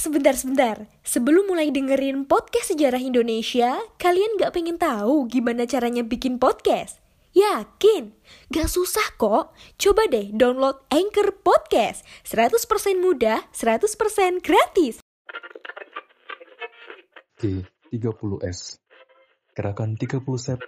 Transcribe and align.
sebentar-sebentar. 0.00 0.88
Sebelum 1.04 1.52
mulai 1.52 1.68
dengerin 1.68 2.24
podcast 2.24 2.72
sejarah 2.72 2.98
Indonesia, 2.98 3.76
kalian 4.00 4.40
gak 4.40 4.56
pengen 4.56 4.80
tahu 4.80 5.28
gimana 5.28 5.68
caranya 5.68 6.00
bikin 6.00 6.40
podcast? 6.40 7.04
Yakin? 7.36 8.16
Gak 8.50 8.66
susah 8.66 9.14
kok. 9.14 9.54
Coba 9.78 10.02
deh 10.10 10.34
download 10.34 10.82
Anchor 10.90 11.30
Podcast. 11.44 12.02
100% 12.26 12.98
mudah, 12.98 13.46
100% 13.54 14.42
gratis. 14.42 14.98
G30S 17.40 18.80
Gerakan 19.56 19.96
30 19.96 20.20
Sep 20.36 20.60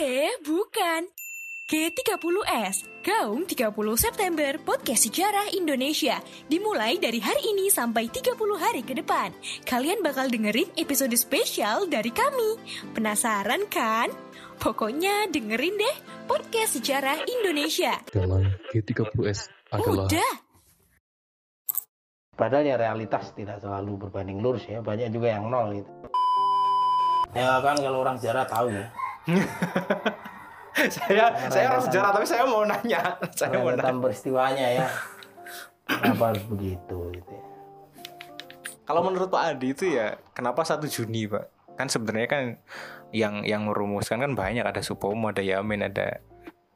Eh, 0.00 0.32
bukan. 0.42 1.23
G30S, 1.64 2.84
Gaung 3.00 3.48
30 3.48 3.72
September 3.96 4.52
Podcast 4.60 5.08
Sejarah 5.08 5.48
Indonesia. 5.56 6.20
Dimulai 6.44 7.00
dari 7.00 7.16
hari 7.24 7.40
ini 7.56 7.72
sampai 7.72 8.12
30 8.12 8.36
hari 8.60 8.84
ke 8.84 8.92
depan. 8.92 9.32
Kalian 9.64 10.04
bakal 10.04 10.28
dengerin 10.28 10.68
episode 10.76 11.16
spesial 11.16 11.88
dari 11.88 12.12
kami. 12.12 12.60
Penasaran 12.92 13.64
kan? 13.72 14.12
Pokoknya 14.60 15.24
dengerin 15.32 15.80
deh 15.80 15.96
Podcast 16.28 16.76
Sejarah 16.76 17.24
Indonesia. 17.24 17.96
Dalam 18.12 18.44
G30S 18.68 19.48
adalah 19.72 20.04
Udah, 20.04 20.32
Padahal 22.36 22.68
ya 22.68 22.76
realitas 22.76 23.32
tidak 23.32 23.64
selalu 23.64 24.04
berbanding 24.04 24.44
lurus 24.44 24.68
ya, 24.68 24.84
banyak 24.84 25.08
juga 25.08 25.32
yang 25.32 25.48
nol 25.48 25.80
gitu. 25.80 25.88
Ya 27.32 27.56
kan 27.64 27.80
kalau 27.80 28.04
orang 28.04 28.20
sejarah 28.20 28.44
tahu 28.52 28.68
ya, 28.68 28.84
saya 30.74 31.26
saya 31.48 31.66
orang 31.70 31.84
sejarah 31.86 32.10
tapi 32.10 32.26
saya 32.26 32.42
mau 32.44 32.62
nanya. 32.62 33.00
Saya 33.38 33.56
mau 33.56 33.70
nanya. 33.70 33.94
peristiwanya 33.94 34.66
ya. 34.74 34.86
Kenapa 35.84 36.32
harus 36.32 36.44
begitu 36.48 36.96
gitu 37.12 37.30
ya. 37.30 37.44
kalau 38.84 39.00
menurut 39.00 39.32
Pak 39.32 39.56
Adi 39.56 39.72
itu 39.72 39.96
ya 39.96 40.16
kenapa 40.32 40.60
1 40.60 40.80
Juni 40.88 41.24
Pak? 41.24 41.76
Kan 41.76 41.88
sebenarnya 41.88 42.28
kan 42.28 42.44
yang 43.12 43.44
yang 43.44 43.64
merumuskan 43.64 44.20
kan 44.20 44.32
banyak. 44.34 44.64
Ada 44.64 44.84
Supomo 44.84 45.32
ada 45.32 45.40
Yamin 45.40 45.88
ada 45.88 46.20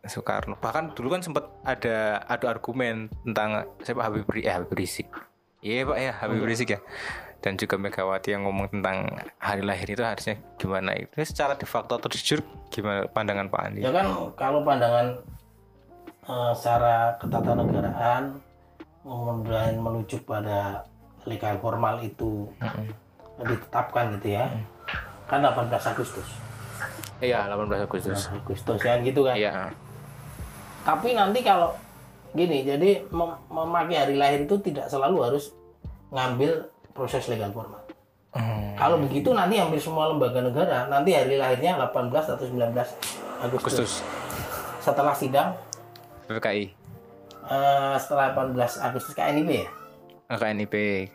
Soekarno. 0.04 0.56
Bahkan 0.56 0.96
dulu 0.96 1.12
kan 1.12 1.20
sempat 1.20 1.50
ada 1.64 2.22
adu 2.24 2.48
argumen 2.48 3.12
tentang 3.26 3.66
siapa 3.84 4.08
Habib 4.08 4.24
Ri- 4.30 4.46
eh, 4.46 4.54
Habib 4.56 4.72
Rizik. 4.72 5.08
Iya 5.58 5.84
Pak 5.84 5.98
ya 5.98 6.12
Habib 6.16 6.44
Rizik 6.46 6.68
ya 6.70 6.80
dan 7.38 7.54
juga 7.54 7.78
Megawati 7.78 8.34
yang 8.34 8.42
ngomong 8.44 8.66
tentang 8.68 9.06
hari 9.38 9.62
lahir 9.62 9.86
itu 9.86 10.02
harusnya 10.02 10.42
gimana 10.58 10.90
itu 10.98 11.14
secara 11.22 11.54
de 11.54 11.62
facto 11.64 11.94
atau 11.94 12.10
de 12.10 12.18
jure 12.18 12.42
gimana 12.68 13.06
pandangan 13.06 13.46
Pak 13.46 13.60
Andi 13.62 13.80
Ya 13.80 13.94
kan 13.94 14.06
kalau 14.34 14.66
pandangan 14.66 15.22
eh, 16.26 16.52
secara 16.58 17.14
ketatanegaraan 17.22 18.42
kemudian 19.06 19.78
menuju 19.78 20.26
pada 20.26 20.82
legal 21.24 21.56
formal 21.62 22.02
itu 22.02 22.50
ditetapkan 23.38 24.18
gitu 24.18 24.34
ya. 24.34 24.50
Kan 25.28 25.44
18 25.44 25.70
Agustus. 25.70 26.26
iya 27.18 27.46
18 27.50 27.86
Agustus 27.86 28.30
18 28.30 28.42
Agustus 28.42 28.78
kan 28.78 28.98
gitu 29.02 29.22
kan. 29.22 29.34
iya 29.34 29.70
Tapi 30.82 31.12
nanti 31.12 31.42
kalau 31.42 31.74
gini, 32.32 32.64
jadi 32.64 33.02
mem- 33.10 33.40
memakai 33.50 33.96
hari 33.98 34.14
lahir 34.16 34.40
itu 34.44 34.56
tidak 34.62 34.88
selalu 34.88 35.20
harus 35.26 35.52
ngambil 36.08 36.64
proses 36.98 37.30
legal 37.30 37.54
formal. 37.54 37.78
Hmm. 38.34 38.74
Kalau 38.76 39.00
begitu 39.00 39.30
nanti 39.32 39.56
hampir 39.56 39.80
semua 39.80 40.10
lembaga 40.10 40.42
negara 40.42 40.90
nanti 40.90 41.14
hari 41.16 41.38
lahirnya 41.38 41.78
18 41.80 42.12
atau 42.12 42.44
19 42.44 42.74
Agustus. 43.40 43.72
Agustus 43.72 43.92
Setelah 44.82 45.14
sidang 45.16 45.48
PPKI 46.28 46.64
eh, 47.48 47.94
setelah 47.96 48.36
18 48.36 48.58
Agustus 48.84 49.14
KNIP 49.16 49.48
ya. 49.48 49.68
KNIP 50.28 50.74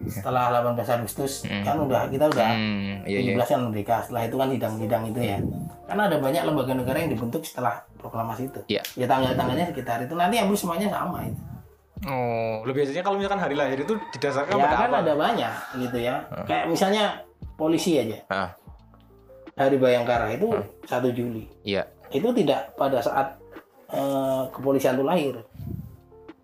Setelah 0.09 0.49
18 0.65 0.97
Agustus 0.97 1.45
kan 1.45 1.77
udah 1.77 2.09
kita 2.09 2.33
udah 2.33 2.49
hmm, 2.49 3.05
iya 3.05 3.19
iya 3.21 3.37
17 3.37 3.45
kan 3.45 3.59
merdeka. 3.69 3.95
Setelah 4.01 4.23
itu 4.25 4.35
kan 4.41 4.47
sidang-sidang 4.49 5.03
itu 5.13 5.19
ya. 5.21 5.37
Karena 5.85 6.09
ada 6.09 6.17
banyak 6.17 6.41
lembaga 6.49 6.73
negara 6.73 6.97
yang 6.97 7.13
dibentuk 7.13 7.45
setelah 7.45 7.85
proklamasi 8.01 8.49
itu. 8.49 8.61
Iya. 8.73 8.81
Ya 8.97 9.05
tanggal-tanggalnya 9.05 9.69
sekitar 9.69 10.01
itu 10.01 10.17
nanti 10.17 10.41
hampir 10.41 10.57
semuanya 10.57 10.89
sama 10.89 11.29
itu. 11.29 11.52
Oh, 12.03 12.59
lebih 12.67 12.83
biasanya 12.83 13.03
kalau 13.05 13.15
misalkan 13.15 13.39
hari 13.39 13.55
lahir 13.55 13.79
itu 13.79 13.95
didasarkan 14.11 14.59
ya 14.59 14.63
pada 14.67 14.75
kan 14.75 14.89
apa? 14.91 14.99
ada 15.07 15.13
banyak 15.15 15.53
gitu 15.87 15.97
ya. 16.03 16.15
Kayak 16.43 16.65
misalnya 16.67 17.03
polisi 17.55 17.95
aja. 17.95 18.19
Ah, 18.27 18.49
hari 19.55 19.79
Bayangkara 19.79 20.35
itu 20.35 20.51
1 20.87 21.13
Juli. 21.13 21.47
Iya. 21.63 21.87
itu 22.13 22.29
tidak 22.29 22.77
pada 22.77 23.01
saat 23.01 23.41
eh, 23.89 24.43
kepolisian 24.53 24.93
itu 24.93 25.05
lahir. 25.05 25.33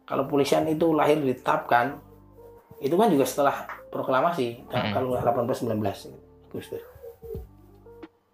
Kalau 0.10 0.26
polisian 0.26 0.66
itu 0.66 0.98
lahir 0.98 1.22
ditetapkan 1.22 2.02
itu 2.82 2.98
kan 2.98 3.14
juga 3.14 3.26
setelah 3.28 3.70
proklamasi 3.94 4.66
Nah, 4.72 4.90
kalau 4.96 5.14
18 5.14 5.46
19 5.70 5.78
Agustus. 6.50 6.82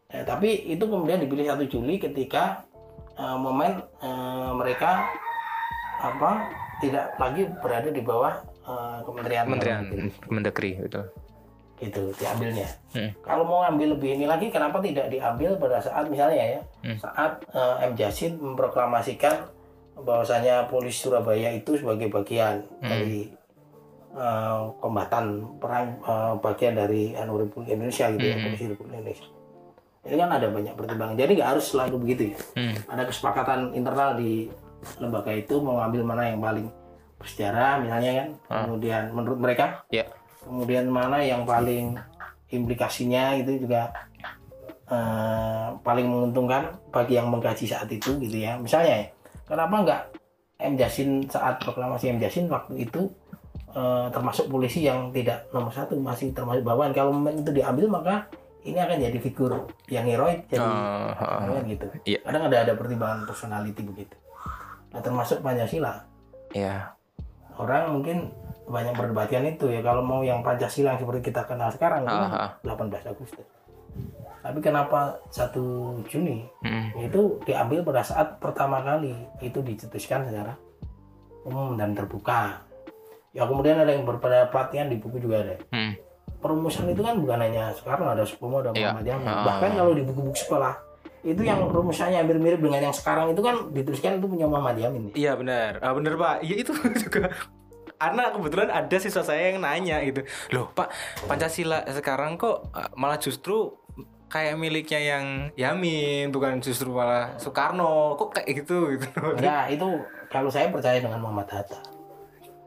Eh, 0.08 0.24
tapi 0.24 0.72
itu 0.72 0.88
kemudian 0.88 1.20
dipilih 1.20 1.52
1 1.52 1.68
Juli 1.68 2.00
ketika 2.00 2.64
eh, 3.20 3.36
momen 3.36 3.84
eh, 4.00 4.52
mereka 4.56 5.12
apa 6.00 6.48
tidak 6.78 7.16
lagi 7.16 7.48
berada 7.60 7.90
di 7.90 8.02
bawah 8.02 8.34
eh, 8.62 9.00
Kementerian 9.04 9.46
Kementerian. 9.46 9.82
Mendagri 10.28 10.72
itu. 10.78 11.02
gitu 11.76 12.08
diambilnya. 12.16 12.72
Hmm. 12.96 13.12
Kalau 13.20 13.44
mau 13.44 13.60
ngambil 13.68 14.00
lebih 14.00 14.16
ini 14.16 14.24
lagi, 14.24 14.48
kenapa 14.48 14.80
tidak 14.80 15.12
diambil 15.12 15.60
pada 15.60 15.84
saat 15.84 16.08
misalnya 16.08 16.56
ya, 16.56 16.62
Hmm. 16.82 16.96
saat 16.96 17.44
eh, 17.52 17.84
M 17.84 17.94
Jasin 17.94 18.40
memproklamasikan 18.40 19.52
bahwasanya 19.98 20.72
polisi 20.72 21.04
Surabaya 21.04 21.52
itu 21.52 21.76
sebagai 21.76 22.08
bagian 22.08 22.64
Hmm. 22.80 22.88
dari 22.88 23.28
eh, 24.16 24.60
kombatan 24.80 25.60
perang 25.60 26.00
eh, 26.00 26.34
bagian 26.40 26.80
dari 26.80 27.12
anu 27.12 27.44
Republik 27.44 27.68
Indonesia 27.70 28.08
gitu 28.08 28.24
ya, 28.24 28.36
Hmm. 28.40 28.46
polisi 28.48 28.64
Republik 28.72 28.96
Indonesia. 28.96 29.28
Ini 30.06 30.16
kan 30.16 30.30
ada 30.32 30.48
banyak 30.48 30.74
pertimbangan. 30.78 31.16
Jadi 31.18 31.32
nggak 31.36 31.50
harus 31.52 31.66
selalu 31.68 31.96
begitu 32.00 32.24
ya. 32.32 32.38
Hmm. 32.56 32.76
Ada 32.88 33.04
kesepakatan 33.04 33.76
internal 33.76 34.16
di 34.16 34.48
lembaga 35.02 35.32
itu 35.34 35.58
mau 35.60 35.82
ngambil 35.82 36.02
mana 36.06 36.24
yang 36.30 36.40
paling 36.40 36.68
bersejarah 37.18 37.82
misalnya 37.82 38.12
kan. 38.24 38.30
Kemudian 38.66 39.04
menurut 39.12 39.40
mereka 39.40 39.66
Ya. 39.90 40.06
kemudian 40.46 40.86
mana 40.90 41.26
yang 41.26 41.42
paling 41.42 41.98
implikasinya 42.54 43.34
itu 43.34 43.66
juga 43.66 43.90
eh, 44.86 45.68
paling 45.82 46.06
menguntungkan 46.06 46.78
bagi 46.94 47.18
yang 47.18 47.34
mengkaji 47.34 47.66
saat 47.66 47.90
itu 47.90 48.14
gitu 48.22 48.38
ya. 48.38 48.56
Misalnya 48.62 48.94
ya 49.02 49.08
kenapa 49.50 49.76
nggak 49.82 50.02
M. 50.62 50.74
Jasin 50.80 51.26
saat 51.28 51.60
proklamasi 51.60 52.14
M. 52.14 52.22
Jasin 52.22 52.46
waktu 52.48 52.86
itu 52.86 53.10
eh, 53.74 54.08
termasuk 54.14 54.48
polisi 54.48 54.86
yang 54.86 55.10
tidak 55.10 55.50
nomor 55.50 55.74
satu 55.74 55.98
masih 55.98 56.32
termasuk 56.32 56.62
bawahan 56.62 56.94
kalau 56.94 57.10
momen 57.12 57.42
itu 57.42 57.52
diambil 57.52 57.90
maka 57.90 58.30
ini 58.66 58.82
akan 58.82 58.98
jadi 58.98 59.20
figur 59.22 59.70
yang 59.94 60.10
heroik 60.10 60.50
jadi 60.50 60.66
oh, 60.66 61.14
kan 61.14 61.62
gitu. 61.70 61.86
Iya. 62.02 62.20
kadang 62.26 62.44
ada 62.50 62.58
ada 62.66 62.74
pertimbangan 62.74 63.30
personality 63.30 63.82
begitu 63.86 64.18
nah 64.96 65.02
termasuk 65.02 65.44
Pancasila 65.44 66.00
Iya. 66.50 66.96
orang 67.56 67.92
mungkin 67.92 68.32
banyak 68.66 68.96
berdebatkan 68.96 69.44
itu 69.46 69.68
ya 69.68 69.80
kalau 69.80 70.00
mau 70.00 70.24
yang 70.24 70.40
Pancasila 70.40 70.96
yang 70.96 71.00
seperti 71.00 71.30
kita 71.30 71.44
kenal 71.44 71.68
sekarang 71.70 72.02
kan 72.02 72.16
ah. 72.26 72.52
18 72.64 73.04
Agustus 73.06 73.44
tapi 74.40 74.60
kenapa 74.60 75.20
1 75.30 75.52
Juni 76.06 76.48
Hmm. 76.62 76.96
itu 76.98 77.42
diambil 77.44 77.84
pada 77.84 78.02
saat 78.02 78.40
pertama 78.40 78.80
kali 78.80 79.12
itu 79.40 79.60
dicetuskan 79.60 80.24
secara 80.24 80.56
umum 81.44 81.76
dan 81.76 81.92
terbuka 81.92 82.64
ya 83.32 83.44
kemudian 83.44 83.76
ada 83.76 83.92
yang 83.92 84.04
berpendapat 84.04 84.72
yang 84.72 84.88
di 84.88 84.96
buku 84.96 85.20
juga 85.20 85.44
ada 85.44 85.56
Hmm. 85.70 85.92
perumusan 86.38 86.88
itu 86.88 87.02
kan 87.02 87.18
bukan 87.18 87.38
hanya 87.38 87.74
Soekarno 87.74 88.08
ada 88.08 88.24
Supomo 88.24 88.60
ada 88.60 88.72
Iya. 88.72 88.94
Muhammad 88.94 89.06
Yamin 89.08 89.28
Ah. 89.28 89.44
bahkan 89.44 89.72
kalau 89.74 89.92
di 89.92 90.02
buku-buku 90.02 90.38
sekolah 90.40 90.74
itu 91.26 91.42
yang 91.42 91.66
rumusannya 91.66 92.22
hampir 92.22 92.38
mirip 92.38 92.62
dengan 92.62 92.86
yang 92.86 92.96
sekarang 92.96 93.34
itu 93.34 93.42
kan 93.42 93.74
dituliskan 93.74 94.22
itu 94.22 94.30
punya 94.30 94.46
Muhammad 94.46 94.78
Yamin 94.78 95.10
Iya 95.18 95.34
benar. 95.34 95.82
Ah 95.82 95.98
benar 95.98 96.14
Pak. 96.22 96.46
Iya 96.46 96.56
itu 96.62 96.72
juga. 97.10 97.34
Karena 97.98 98.30
kebetulan 98.30 98.70
ada 98.70 98.98
siswa 99.02 99.26
saya 99.26 99.50
yang 99.50 99.58
nanya 99.66 100.06
gitu. 100.06 100.22
Loh 100.54 100.70
Pak, 100.70 100.94
Pancasila 101.26 101.82
sekarang 101.90 102.38
kok 102.38 102.70
ah, 102.78 102.94
malah 102.94 103.18
justru 103.18 103.74
kayak 104.30 104.54
miliknya 104.60 105.00
yang 105.02 105.26
Yamin, 105.58 106.30
bukan 106.30 106.62
justru 106.62 106.94
malah 106.94 107.34
Soekarno. 107.42 108.14
Kok 108.22 108.30
kayak 108.38 108.48
gitu 108.62 108.94
gitu. 108.94 109.10
Ya 109.42 109.66
itu 109.66 110.06
kalau 110.30 110.54
saya 110.54 110.70
percaya 110.70 111.02
dengan 111.02 111.26
Muhammad 111.26 111.50
Hatta. 111.50 111.82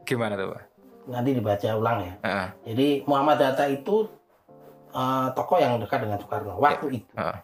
Gimana 0.03 0.35
tuh 0.35 0.51
Pak? 0.51 0.61
Nanti 1.07 1.31
dibaca 1.31 1.67
ulang 1.79 1.97
ya. 2.03 2.13
Heeh. 2.27 2.47
Jadi 2.75 2.87
Muhammad 3.07 3.39
Hatta 3.39 3.71
itu 3.71 4.09
eh, 4.91 5.27
tokoh 5.31 5.57
yang 5.63 5.79
dekat 5.79 6.03
dengan 6.03 6.19
Soekarno 6.19 6.59
waktu 6.59 6.99
itu 6.99 7.07
heeh. 7.15 7.39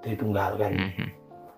Ditunggalkan. 0.00 0.72
Mhm. 0.72 1.06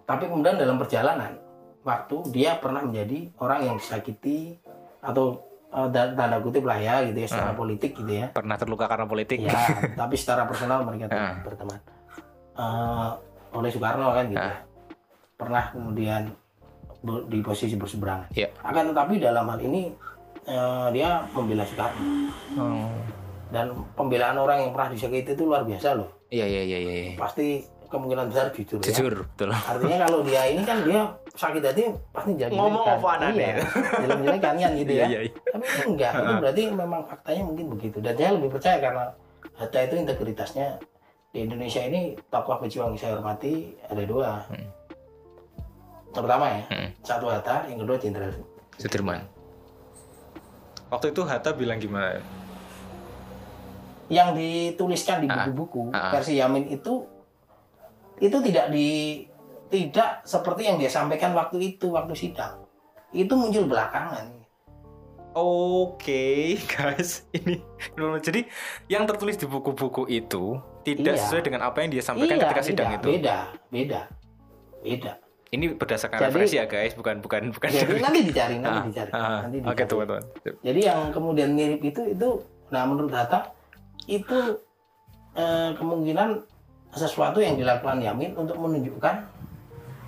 Tapi 0.04 0.24
kemudian 0.26 0.56
dalam 0.56 0.76
perjalanan 0.76 1.38
waktu 1.80 2.16
dia 2.30 2.56
pernah 2.56 2.82
menjadi 2.82 3.30
orang 3.38 3.60
yang 3.64 3.76
disakiti 3.76 4.58
atau 5.00 5.38
da- 5.86 6.12
tanda 6.12 6.38
kutip 6.38 6.62
lah 6.62 6.76
ya 6.76 7.00
gitu 7.04 7.14
ya 7.16 7.28
secara 7.28 7.52
politik 7.52 7.94
gitu 7.94 8.10
ya. 8.10 8.26
Pernah 8.30 8.58
terluka 8.58 8.84
karena 8.84 9.06
politik. 9.06 9.38
Ya, 9.40 9.54
tapi 9.94 10.14
secara 10.14 10.44
personal 10.44 10.82
mereka 10.82 11.06
Ah. 11.08 11.38
berteman. 11.40 11.78
Eh, 12.52 13.10
oleh 13.50 13.70
Soekarno 13.70 14.10
kan 14.10 14.24
gitu. 14.26 14.36
ya. 14.36 14.52
Pernah 15.34 15.64
kemudian 15.70 16.22
di 17.26 17.38
posisi 17.40 17.74
berseberangan. 17.74 18.28
Iya. 18.30 18.52
Akan 18.60 18.90
tetapi 18.90 19.16
dalam 19.16 19.46
hal 19.46 19.58
ini 19.58 19.94
eh, 20.42 20.86
dia 20.90 21.22
membela 21.30 21.62
Soekarno. 21.62 22.02
Oh. 22.52 22.90
dan 23.50 23.66
pembelaan 23.94 24.38
orang 24.38 24.62
yang 24.62 24.70
pernah 24.70 24.94
disakiti 24.94 25.34
itu 25.34 25.42
luar 25.42 25.66
biasa 25.66 25.98
loh 25.98 26.22
Iya 26.28 26.46
iya 26.46 26.62
iya 26.64 26.78
iya. 26.78 26.92
iya. 27.02 27.12
pasti 27.18 27.66
kemungkinan 27.90 28.30
besar 28.30 28.46
jujur, 28.50 28.78
ya. 28.78 28.86
Jujur 28.86 29.14
betul. 29.26 29.50
artinya 29.50 29.98
kalau 30.00 30.18
dia 30.22 30.42
ini 30.46 30.62
kan 30.62 30.78
dia 30.80 31.02
sakit 31.30 31.58
hati 31.60 31.82
pasti 32.10 32.32
jadi 32.34 32.54
Ngomong 32.54 32.84
apaan 32.88 33.20
iya, 33.34 33.58
aneh. 33.58 34.14
jelek 34.22 34.38
kan 34.38 34.54
kan 34.54 34.70
gitu 34.72 34.92
ya 34.92 35.04
Iya 35.04 35.18
iya. 35.26 35.32
tapi 35.44 35.64
ini 35.66 35.82
enggak 35.90 36.12
itu 36.14 36.32
berarti 36.38 36.62
memang 36.70 37.00
faktanya 37.02 37.42
mungkin 37.44 37.66
begitu 37.68 37.98
dan 37.98 38.14
saya 38.14 38.30
lebih 38.32 38.50
percaya 38.50 38.78
karena 38.78 39.04
Hatta 39.52 39.78
itu 39.80 39.94
integritasnya 39.98 40.68
di 41.28 41.38
Indonesia 41.40 41.82
ini 41.82 42.00
tokoh 42.26 42.56
pejuang 42.58 42.90
yang 42.90 42.98
saya 42.98 43.12
hormati 43.14 43.52
ada 43.84 44.02
dua 44.02 44.30
Hmm. 44.46 44.68
terutama 46.10 46.44
ya 46.48 46.62
Hmm. 46.66 46.88
satu 47.00 47.26
Hatta 47.26 47.66
yang 47.66 47.78
kedua 47.78 47.96
Jenderal 47.96 48.30
Sudirman. 48.76 49.22
Waktu 50.88 51.10
itu 51.10 51.22
Hatta 51.22 51.50
bilang 51.52 51.76
gimana? 51.76 52.18
yang 54.10 54.34
dituliskan 54.34 55.22
di 55.22 55.28
Ah, 55.28 55.46
buku-buku 55.46 55.94
ah. 55.94 56.10
versi 56.10 56.34
Yamin 56.34 56.66
itu 56.68 57.06
itu 58.20 58.36
tidak 58.40 58.68
di 58.68 58.88
tidak 59.66 60.22
seperti 60.22 60.62
yang 60.64 60.76
dia 60.76 60.88
sampaikan 60.88 61.32
waktu 61.32 61.74
itu 61.74 61.88
waktu 61.88 62.12
sidang 62.12 62.62
itu 63.10 63.32
muncul 63.32 63.66
belakangan 63.66 64.38
Oke, 65.30 66.58
guys, 66.74 67.22
ini 67.30 67.62
jadi 68.18 68.50
yang 68.86 69.06
tertulis 69.06 69.38
di 69.38 69.46
buku-buku 69.46 70.10
itu 70.10 70.58
tidak 70.82 71.14
Iya. 71.14 71.22
sesuai 71.22 71.42
dengan 71.44 71.62
apa 71.62 71.80
yang 71.80 71.90
dia 71.90 72.02
sampaikan 72.02 72.34
Iya, 72.34 72.42
ketika 72.44 72.62
sidang 72.64 72.86
beda, 72.88 72.96
itu. 72.96 73.08
beda 73.14 73.36
beda 73.70 74.00
beda 74.82 75.12
Ini 75.50 75.74
berdasarkan 75.74 76.14
Jadi- 76.16 76.26
referensi 76.30 76.56
ya, 76.56 76.66
guys, 76.66 76.94
bukan 76.94 77.18
bukan 77.18 77.50
bukan. 77.50 77.68
jadi 77.68 77.82
dari- 77.84 78.02
nanti 78.02 78.20
dicari 78.22 78.56
nanti 78.56 78.70
Ah, 78.72 78.82
dicari 78.84 79.10
ah, 79.12 79.38
nanti 79.40 79.56
Oke, 79.60 79.66
dicari. 79.72 79.86
teman-teman. 79.88 80.22
jadi 80.62 80.80
yang 80.84 81.00
kemudian 81.10 81.50
mirip 81.54 81.80
itu 81.80 82.00
itu 82.08 82.28
nah 82.68 82.82
menurut 82.84 83.10
Hatta 83.10 83.54
itu 84.08 84.38
eh, 85.32 85.70
kemungkinan 85.74 86.42
sesuatu 86.90 87.38
yang 87.38 87.54
dilakukan 87.54 88.02
Yamin 88.02 88.34
untuk 88.34 88.58
menunjukkan 88.58 89.14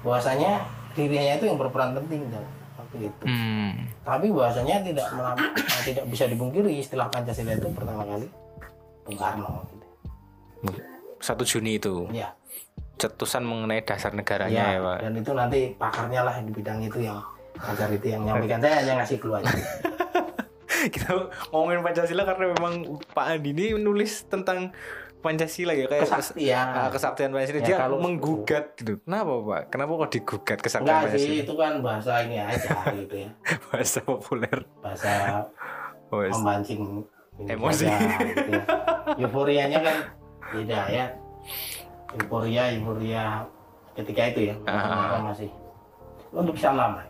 bahwasanya 0.02 0.66
dirinya 0.92 1.38
itu 1.38 1.46
yang 1.46 1.58
berperan 1.58 1.94
penting 1.94 2.26
dalam 2.28 2.50
waktu 2.74 2.96
itu 3.08 3.24
Hmm. 3.24 3.86
tapi 4.02 4.26
bahwasanya 4.28 4.82
tidak 4.82 5.06
melam- 5.14 5.38
eh, 5.38 5.82
tidak 5.86 6.04
bisa 6.10 6.24
dipungkiri 6.26 6.82
istilah 6.82 7.06
Pancasila 7.08 7.54
itu 7.54 7.68
pertama 7.70 8.02
kali 8.04 8.26
Bung 9.02 9.18
Karno 9.18 9.62
gitu. 9.64 9.86
1 11.22 11.42
Juni 11.46 11.78
itu 11.78 12.10
ya, 12.10 12.34
cetusan 12.98 13.46
mengenai 13.46 13.82
dasar 13.82 14.10
negaranya 14.10 14.52
ya, 14.52 14.74
ya, 14.74 14.80
Pak. 14.82 14.98
dan 15.06 15.12
itu 15.14 15.30
nanti 15.32 15.60
pakarnya 15.74 16.20
lah 16.26 16.34
di 16.38 16.50
bidang 16.50 16.82
itu 16.82 16.98
yang 16.98 17.18
ajar 17.62 17.88
itu 17.94 18.06
yang 18.10 18.26
nyampaikan 18.26 18.58
saya 18.58 18.74
hanya 18.82 18.92
ngasih 19.02 19.18
aja 19.22 19.54
Kita 20.82 21.14
ngomongin 21.54 21.78
Pancasila 21.78 22.26
karena 22.26 22.50
memang 22.58 22.98
Pak 23.14 23.38
Andi 23.38 23.54
ini 23.54 23.78
nulis 23.78 24.26
tentang 24.26 24.74
Pancasila 25.22 25.72
ya 25.72 25.86
kayak 25.86 26.02
kes- 26.02 26.34
kesaktian 26.34 26.66
ah, 26.68 26.88
kesaktian 26.90 27.30
Pancasila 27.30 27.58
Ya, 27.58 27.64
dia 27.64 27.76
kalau- 27.78 27.96
menggugat 27.96 28.64
gitu. 28.74 28.98
Kenapa, 29.00 29.32
Pak? 29.40 29.62
Kenapa 29.70 29.92
kok 29.96 30.10
digugat 30.10 30.58
kesaktian 30.58 30.90
enggak 30.90 31.02
Pancasila? 31.08 31.22
sih 31.24 31.36
itu 31.40 31.52
kan 31.54 31.72
bahasa 31.78 32.12
ini 32.20 32.36
aja 32.36 32.68
gitu 32.92 33.14
ya 33.16 33.28
Bahasa 33.70 33.98
populer. 34.02 34.58
bahasa 34.78 35.12
Oh, 36.10 36.20
memancing 36.20 37.06
ini 37.38 37.48
Emosi. 37.48 37.88
saja, 37.88 37.96
gitu 38.20 38.50
ya. 38.52 38.62
euforianya 39.16 39.78
kan 39.80 39.96
beda 40.50 40.80
ya 40.86 41.06
euforia 42.12 42.62
euforia 42.70 43.48
ketika 43.94 44.22
itu 44.28 44.40
ya. 44.50 44.54
Kita 44.60 45.18
masih 45.22 45.48
untuk 46.28 46.52
bisa 46.52 46.68
lama 46.70 47.00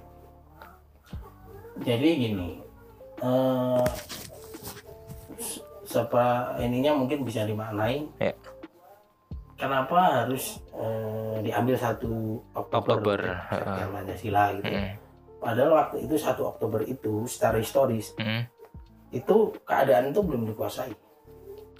jadi 1.79 2.09
gini 2.14 2.62
eh 3.19 3.82
sepa 5.93 6.27
ininya 6.56 6.97
mungkin 6.97 7.21
bisa 7.23 7.44
dimaknai 7.44 8.09
Ya. 8.17 8.33
kenapa 9.55 10.25
harus 10.25 10.59
eh, 10.73 11.37
diambil 11.41 11.77
satu 11.77 12.41
Oktober, 12.56 12.97
Oktober, 12.97 13.21
ah. 13.53 13.85
Pancasila 13.87 14.56
gitu 14.56 14.67
ya. 14.67 14.83
Mm, 14.83 14.94
Padahal 15.37 15.71
waktu 15.77 15.97
itu 16.03 16.15
satu 16.17 16.49
Oktober 16.49 16.81
itu 16.83 17.29
secara 17.29 17.59
historis 17.59 18.17
mm. 18.17 18.43
itu 19.12 19.37
keadaan 19.62 20.09
itu 20.09 20.21
belum 20.25 20.49
dikuasai. 20.49 20.97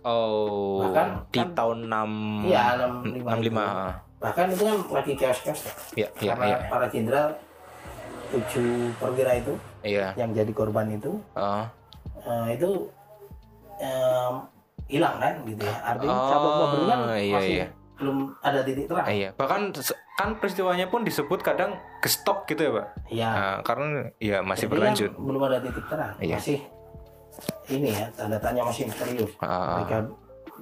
Oh, 0.03 0.83
Bahkan 0.83 1.31
di 1.31 1.39
kan- 1.41 1.55
tahun 1.55 1.79
6 1.87 2.45
Iya, 2.45 2.63
65 2.75 3.23
65. 3.23 3.41
itu. 3.41 3.91
Bahkan 4.19 4.47
itu 4.47 4.63
kan 4.63 4.77
lagi 4.93 5.13
ya. 5.15 5.33
Iya, 5.95 6.09
iya, 6.21 6.33
Karena 6.35 6.47
iya. 6.47 6.57
para 6.69 6.87
jenderal 6.87 7.27
tujuh 8.29 8.71
perwira 8.97 9.33
itu 9.37 9.53
Iya. 9.83 10.15
yang 10.15 10.31
jadi 10.33 10.51
korban 10.51 10.91
itu 10.91 11.19
Oh. 11.35 11.65
eh, 12.19 12.47
itu 12.55 12.87
em, 13.83 14.35
hilang 14.87 15.17
kan 15.19 15.35
gitu 15.43 15.63
ya. 15.63 15.77
Artinya 15.83 16.15
Oh, 16.15 16.29
satu 16.29 16.47
Oktober 16.49 16.79
kan 16.85 16.99
iya, 17.17 17.35
masih 17.35 17.55
iya. 17.57 17.67
belum 17.99 18.17
ada 18.39 18.61
titik 18.63 18.87
terang. 18.87 19.07
Iya, 19.07 19.29
bahkan 19.35 19.61
kan 20.13 20.29
peristiwanya 20.37 20.87
pun 20.87 21.01
disebut 21.03 21.41
kadang 21.41 21.75
gestok 21.99 22.47
gitu 22.47 22.63
ya, 22.63 22.73
Pak. 22.73 22.87
Iya. 23.09 23.29
Nah, 23.31 23.57
karena 23.63 23.87
ya 24.19 24.39
masih 24.41 24.67
Jadi 24.67 24.71
kan 24.71 24.77
berlanjut. 24.79 25.11
belum 25.17 25.43
ada 25.43 25.59
titik 25.59 25.85
terang. 25.89 26.13
Iya. 26.19 26.37
Masih 26.39 26.59
ini 27.69 27.89
ya 27.91 28.07
tanda 28.13 28.39
tanya 28.39 28.63
masih 28.63 28.83
misterius. 28.87 29.33
Ah, 29.41 29.81
Mereka 29.81 29.97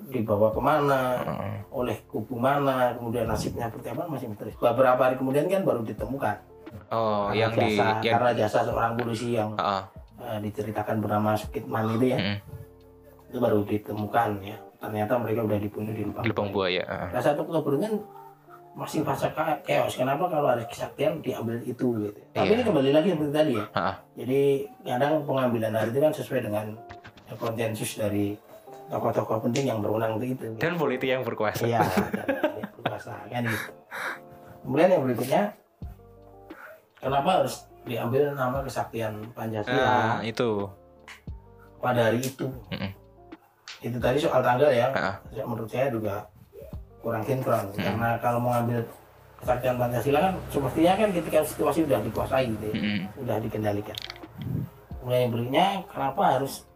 dibawa 0.09 0.49
ke 0.49 0.61
mana, 0.63 1.01
ah, 1.21 1.59
oleh 1.75 1.99
kubu 2.07 2.39
mana, 2.39 2.95
kemudian 2.95 3.27
nasibnya 3.27 3.67
seperti 3.69 3.91
apa 3.91 4.07
masih 4.07 4.31
misterius. 4.31 4.57
Beberapa 4.57 5.01
hari 5.03 5.19
kemudian 5.19 5.45
kan 5.45 5.67
baru 5.67 5.83
ditemukan. 5.83 6.37
Oh, 6.95 7.27
Karena 7.29 7.35
yang 7.35 7.51
di 7.51 7.75
jasa, 7.75 7.87
yang 8.01 8.15
karena 8.15 8.31
jasa 8.33 8.59
seorang 8.63 8.93
polisi 8.95 9.35
yang 9.35 9.51
ah, 9.59 9.83
eh, 10.23 10.39
diceritakan 10.39 11.03
bernama 11.03 11.35
Sukitman 11.35 11.99
itu 11.99 12.15
ya, 12.15 12.19
mm, 12.23 12.37
itu 13.31 13.39
baru 13.39 13.63
ditemukan 13.63 14.31
ya. 14.43 14.59
Ternyata 14.77 15.13
mereka 15.17 15.41
udah 15.45 15.57
dibunuh 15.57 15.93
di 15.93 16.03
Lubang. 16.03 16.25
Lubang 16.25 16.49
Buaya. 16.51 16.83
ah. 16.85 17.09
Nah, 17.09 17.23
satu 17.23 17.45
Oktober 17.45 17.79
kan 17.79 17.93
masih 18.71 19.03
fase 19.03 19.31
chaos. 19.63 19.95
Kenapa 19.95 20.27
kalau 20.27 20.49
ada 20.49 20.65
kesaktian 20.65 21.21
diambil 21.21 21.59
itu 21.61 21.87
gitu. 22.01 22.11
Tapi 22.33 22.43
Iya. 22.45 22.55
ini 22.57 22.63
kembali 22.65 22.91
lagi 22.91 23.09
seperti 23.13 23.33
tadi 23.33 23.53
ya. 23.55 23.65
Ah, 23.73 23.95
Jadi 24.15 24.41
kadang 24.83 25.13
pengambilan 25.23 25.73
hari 25.73 25.91
itu 25.91 26.01
kan 26.01 26.13
sesuai 26.13 26.41
dengan 26.43 26.67
konsensus 27.33 27.95
dari 27.95 28.35
tokoh-tokoh 28.89 29.47
penting 29.47 29.71
yang 29.71 29.79
berwenang 29.79 30.19
itu. 30.19 30.51
dan 30.57 30.75
politik 30.75 31.07
yang 31.09 31.23
berkuasa. 31.23 31.63
Iya, 31.63 31.79
berkuasa 32.75 33.15
kan 33.25 33.43
gitu. 33.45 33.71
Kemudian 34.61 34.89
yang 34.91 35.03
berikutnya, 35.05 35.43
kenapa 36.97 37.31
harus 37.39 37.55
diambil 37.83 38.35
nama 38.35 38.61
kesaktian 38.61 39.31
Pancasila 39.31 39.79
Nah, 39.79 40.19
itu. 40.23 40.67
pada 41.79 42.01
hari 42.07 42.21
itu? 42.21 42.45
Mm-mm. 42.69 42.91
Itu 43.81 43.97
tadi 43.97 44.21
soal 44.21 44.45
tanggal 44.45 44.69
ya, 44.69 44.93
Ah, 44.93 45.17
menurut 45.33 45.69
saya 45.69 45.89
juga 45.89 46.29
kurang 47.01 47.25
sinkron. 47.25 47.73
Karena 47.73 48.21
kalau 48.21 48.39
mau 48.41 48.53
ambil 48.53 48.85
kesaktian 49.41 49.81
Pancasila 49.81 50.19
kan 50.21 50.33
semestinya 50.53 50.93
kan 51.01 51.09
ketika 51.17 51.39
situasi 51.41 51.89
sudah 51.89 52.01
dikuasai 52.05 52.45
gitu 52.53 52.65
ya, 52.69 52.75
mm, 52.77 53.01
sudah 53.17 53.37
dikendalikan. 53.41 53.97
Kemudian 55.01 55.21
yang 55.25 55.33
berikutnya, 55.33 55.67
kenapa 55.89 56.23
harus 56.37 56.69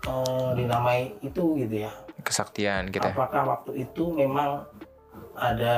eh, 0.00 0.50
dinamai 0.56 1.12
itu 1.20 1.56
gitu 1.60 1.76
ya? 1.88 1.92
kesaktian 2.20 2.92
kita. 2.92 3.16
apakah 3.16 3.42
waktu 3.48 3.88
itu 3.88 4.12
memang 4.12 4.68
ada 5.32 5.76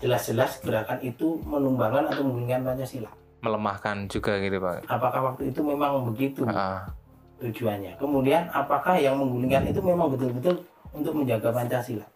jelas-jelas 0.00 0.60
gerakan 0.60 1.00
itu 1.00 1.40
menumbangkan 1.44 2.12
atau 2.12 2.24
menggulingkan 2.24 2.60
Pancasila? 2.64 3.08
Melemahkan 3.40 4.04
juga 4.12 4.36
gitu, 4.36 4.60
Pak. 4.60 4.84
Apakah 4.84 5.32
waktu 5.32 5.48
itu 5.48 5.60
memang 5.64 6.12
begitu 6.12 6.44
Ah, 6.44 6.92
tujuannya? 7.40 7.96
Kemudian 7.96 8.46
apakah 8.52 8.94
yang 8.96 9.16
menggulingkan 9.16 9.66
itu 9.66 9.80
memang 9.80 10.12
betul-betul 10.12 10.60
untuk 10.92 11.12
menjaga 11.16 11.48
Pancasila? 11.50 12.06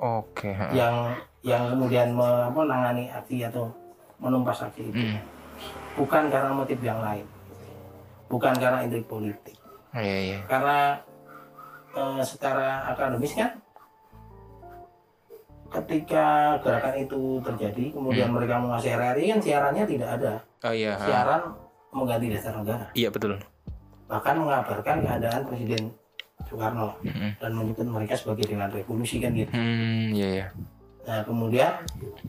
Oke. 0.00 0.52
ah. 0.52 0.70
Yang 0.72 0.94
yang 1.40 1.62
kemudian 1.72 2.08
menangani 2.52 3.08
aksi 3.08 3.44
atau 3.44 3.72
menumpas 4.20 4.60
aksi 4.60 4.92
itu 4.92 5.00
Mm, 5.00 5.16
bukan 5.96 6.28
karena 6.28 6.52
motif 6.52 6.76
yang 6.84 7.00
lain, 7.00 7.24
bukan 8.28 8.52
karena 8.60 8.84
intrik 8.84 9.08
politik, 9.08 9.56
Iya, 9.96 10.16
iya. 10.20 10.38
karena 10.44 11.00
eh, 11.96 12.20
secara 12.20 12.92
akademis 12.92 13.32
kan 13.32 13.56
ketika 15.70 16.58
gerakan 16.60 16.94
itu 16.98 17.38
terjadi 17.46 17.84
kemudian 17.94 18.28
mereka 18.28 18.58
menguasai 18.58 18.90
RRI 18.90 19.24
kan 19.32 19.40
siarannya 19.40 19.84
tidak 19.86 20.08
ada 20.18 20.32
Oh 20.66 20.74
iya. 20.74 20.98
siaran 20.98 21.42
mengganti 21.94 22.26
dasar 22.34 22.58
negara 22.58 22.90
Iya, 22.92 23.08
betul. 23.08 23.38
Bahkan 24.10 24.34
mengabarkan 24.42 25.06
keadaan 25.06 25.46
Presiden 25.46 25.94
Soekarno 26.50 26.98
Mm, 27.06 27.38
dan 27.38 27.50
menyebut 27.54 27.86
mereka 27.86 28.18
sebagai 28.18 28.50
dengan 28.50 28.66
revolusi 28.66 29.22
kan 29.22 29.30
gitu. 29.30 29.54
Hmm, 29.54 30.10
iya, 30.10 30.28
iya. 30.34 30.46
nah 31.06 31.22
kemudian 31.22 31.70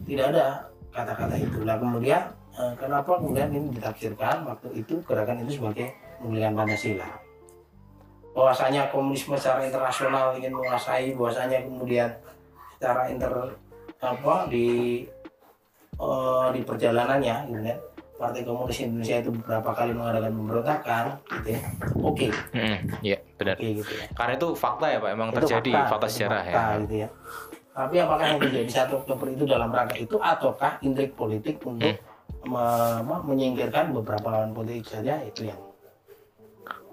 tidak 0.05 0.25
ada 0.35 0.45
kata-kata 0.93 1.35
itu. 1.41 1.65
Lah 1.65 1.81
kemudian 1.81 2.21
eh, 2.53 2.73
kenapa 2.77 3.17
kemudian 3.17 3.49
ini 3.49 3.73
ditafsirkan? 3.73 4.45
Waktu 4.45 4.77
itu 4.77 5.01
gerakan 5.07 5.41
itu 5.47 5.57
sebagai 5.57 5.95
menggulingkan 6.21 6.53
Pancasila. 6.53 7.09
Bahwasanya 8.31 8.91
komunisme 8.93 9.35
secara 9.35 9.65
internasional 9.65 10.37
ingin 10.37 10.53
menguasai 10.55 11.17
bahwasanya 11.17 11.65
kemudian 11.65 12.11
secara 12.77 13.09
inter 13.09 13.33
apa 14.03 14.35
di 14.51 14.67
eh, 15.97 16.47
di 16.51 16.61
perjalanannya 16.61 17.35
gitu 17.49 17.61
kan 17.63 17.79
Partai 18.21 18.45
Komunis 18.45 18.77
Indonesia 18.79 19.17
itu 19.17 19.29
beberapa 19.33 19.69
kali 19.73 19.91
mengadakan 19.91 20.31
pemberontakan 20.31 21.05
gitu 21.33 21.49
ya 21.51 21.61
oke 21.97 22.27
Mm-mm, 22.53 22.77
Iya, 23.01 23.17
benar. 23.35 23.55
oke 23.57 23.67
gitu 23.75 23.91
ya 23.91 24.05
Karena 24.13 24.33
itu 24.35 24.47
fakta 24.53 24.85
ya, 24.87 24.97
Pak. 24.97 25.09
Emang 25.09 25.29
Itu 25.29 25.37
terjadi 25.41 25.71
fakta, 25.81 26.05
itu 26.05 26.13
sejarah 26.13 26.41
fakta, 26.43 26.61
ya. 26.61 26.79
gitu 26.79 26.95
ya 26.99 27.09
tapi 27.71 27.95
apakah 27.97 28.25
yang 28.27 28.39
terjadi 28.41 28.67
satu 28.69 28.93
Oktober 28.99 29.31
itu 29.31 29.43
dalam 29.45 29.71
rangka 29.71 29.95
itu 29.95 30.19
ataukah 30.19 30.75
intrik 30.81 31.15
politik 31.15 31.55
untuk 31.63 31.87
Hmm. 31.87 32.51
me- 32.51 32.99
apa, 32.99 33.15
menyingkirkan 33.23 33.89
beberapa 33.91 34.27
lawan 34.29 34.51
politik 34.51 34.85
saja 34.87 35.17
itu 35.21 35.47
yang 35.47 35.59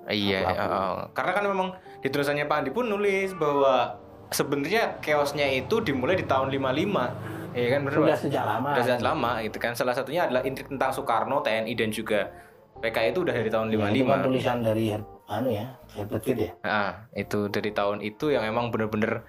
Iya, 0.07 0.41
uh, 0.47 0.97
karena 1.13 1.33
kan 1.33 1.45
memang 1.45 1.69
di 1.99 2.09
tulisannya 2.09 2.47
Pak 2.47 2.57
Andi 2.59 2.71
pun 2.71 2.87
nulis 2.87 3.35
bahwa 3.35 4.01
sebenarnya 4.29 4.97
chaosnya 4.99 5.45
itu 5.51 5.83
dimulai 5.83 6.15
di 6.15 6.25
tahun 6.25 6.49
55. 6.49 7.13
Iya 7.59 7.69
kan 7.69 7.81
benar 7.83 7.97
sudah 7.99 8.17
sejak 8.17 8.45
lama 8.45 8.69
Udah 8.71 8.85
sejak 8.85 9.03
lama 9.03 9.31
gitu 9.43 9.59
kan. 9.59 9.73
Salah 9.73 9.93
satunya 9.93 10.23
adalah 10.25 10.43
intrik 10.43 10.69
tentang 10.69 10.91
Soekarno, 10.91 11.41
TNI 11.41 11.75
dan 11.75 11.91
juga 11.91 12.31
PKI 12.79 13.11
itu 13.11 13.21
udah 13.21 13.35
dari 13.35 13.51
tahun 13.51 13.67
Ya, 13.67 13.75
itu 13.91 14.07
kan 14.07 14.23
55. 14.23 14.25
tulisan 14.25 14.57
dari 14.63 14.85
anu 15.29 15.49
ya 15.51 15.67
Herbert 15.93 16.23
ya 16.25 16.51
Nah, 16.63 16.91
itu 17.13 17.39
dari 17.49 17.71
tahun 17.71 17.99
itu 18.01 18.31
yang 18.31 18.45
emang 18.45 18.71
bener-bener 18.71 19.27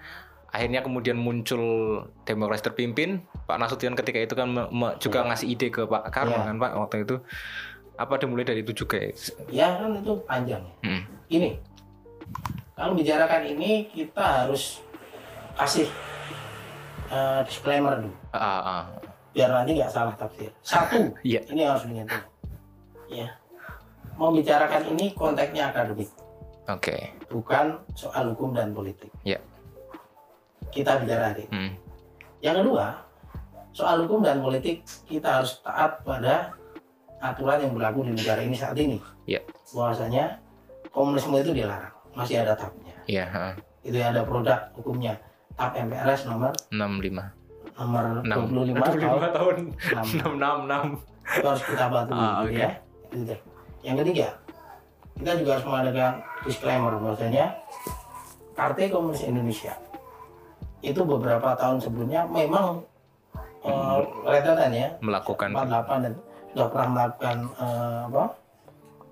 akhirnya 0.48 0.80
kemudian 0.80 1.14
muncul 1.14 1.62
demokrasi 2.24 2.64
terpimpin 2.64 3.20
Pak 3.44 3.58
Nasution 3.58 3.94
ketika 3.94 4.18
itu 4.18 4.34
kan 4.34 4.48
me- 4.48 4.70
me- 4.70 4.96
juga 4.98 5.22
ngasih 5.24 5.50
ide 5.50 5.68
ke 5.70 5.84
Pak 5.84 6.10
Karno 6.10 6.34
Iya. 6.36 6.46
kan 6.46 6.56
Pak 6.58 6.72
waktu 6.80 6.96
itu 7.04 7.16
apa 7.94 8.14
dimulai 8.16 8.42
dari 8.44 8.62
itu 8.62 8.72
juga 8.74 8.96
ya? 8.96 9.12
ya 9.50 9.68
kan 9.76 9.92
itu 9.94 10.14
panjang 10.24 10.62
ya. 10.62 10.74
Hmm. 10.86 11.02
ini 11.28 11.50
kalau 12.72 12.94
bicarakan 12.94 13.44
ini 13.50 13.90
kita 13.90 14.24
harus 14.46 14.80
kasih 15.54 15.90
eh, 17.10 17.42
disclaimer 17.44 18.00
dulu 18.00 18.16
ah, 18.32 18.42
ah. 18.62 18.84
biar 19.30 19.50
nanti 19.52 19.78
nggak 19.78 19.92
salah 19.92 20.16
tafsir 20.16 20.50
satu 20.62 21.14
Iya. 21.28 21.42
ini 21.50 21.62
harus 21.64 21.84
diingat 21.86 22.24
ya 23.10 23.28
mau 24.16 24.30
bicarakan 24.30 24.84
ini 24.92 25.14
konteksnya 25.14 25.70
akademik 25.70 26.10
Oke. 26.68 27.10
bukan 27.28 27.82
soal 27.94 28.30
hukum 28.32 28.54
dan 28.54 28.72
politik 28.72 29.10
Ya. 29.24 29.42
kita 30.70 31.02
bicara 31.02 31.34
hari. 31.34 31.50
Hmm. 31.50 31.74
yang 32.40 32.58
kedua 32.58 33.02
soal 33.72 34.06
hukum 34.06 34.22
dan 34.22 34.40
politik 34.40 34.82
kita 35.06 35.42
harus 35.42 35.58
taat 35.62 36.02
pada 36.02 36.54
aturan 37.20 37.60
yang 37.60 37.74
berlaku 37.74 38.06
di 38.06 38.14
negara 38.14 38.42
ini 38.42 38.54
saat 38.54 38.78
ini 38.78 38.98
Ya. 39.26 39.42
bahwasanya 39.74 40.38
komunisme 40.90 41.38
itu 41.38 41.54
dilarang 41.54 41.94
masih 42.14 42.42
ada 42.42 42.54
tapnya 42.54 42.94
Iya, 43.06 43.26
ah. 43.30 43.54
itu 43.82 43.98
ada 43.98 44.22
produk 44.22 44.70
hukumnya 44.74 45.18
tap 45.60 45.76
MPRS 45.76 46.22
nomor 46.26 46.52
65. 46.72 47.20
nomor 47.76 48.04
6. 48.24 48.32
25 48.72 48.80
tahun 48.80 49.30
tahun. 49.30 49.56
6. 50.16 50.24
666. 50.24 51.04
itu 51.30 51.46
harus 51.46 51.64
kita 51.64 51.86
bantu 51.88 52.12
Ah, 52.12 52.24
gitu 52.42 52.48
oke. 52.48 52.58
ya 52.58 52.72
Itu 53.06 53.24
deh. 53.26 53.40
yang 53.82 53.96
ketiga 53.98 54.28
kita 55.14 55.32
juga 55.36 55.52
harus 55.54 55.66
mengadakan 55.66 56.12
disclaimer 56.42 56.94
bahwasanya 56.96 57.46
Partai 58.52 58.88
Komunis 58.88 59.22
Indonesia 59.22 59.76
itu 60.80 61.02
beberapa 61.02 61.54
tahun 61.54 61.78
sebelumnya 61.78 62.24
memang 62.26 62.80
eh, 63.62 63.98
rentetan 64.26 64.72
ya 64.72 64.88
Melakukan 65.00 65.52
48 65.52 66.02
dan 66.02 66.14
sudah 66.50 66.68
pernah 66.68 66.88
melakukan 66.90 67.38
eh, 67.54 68.00
apa 68.06 68.24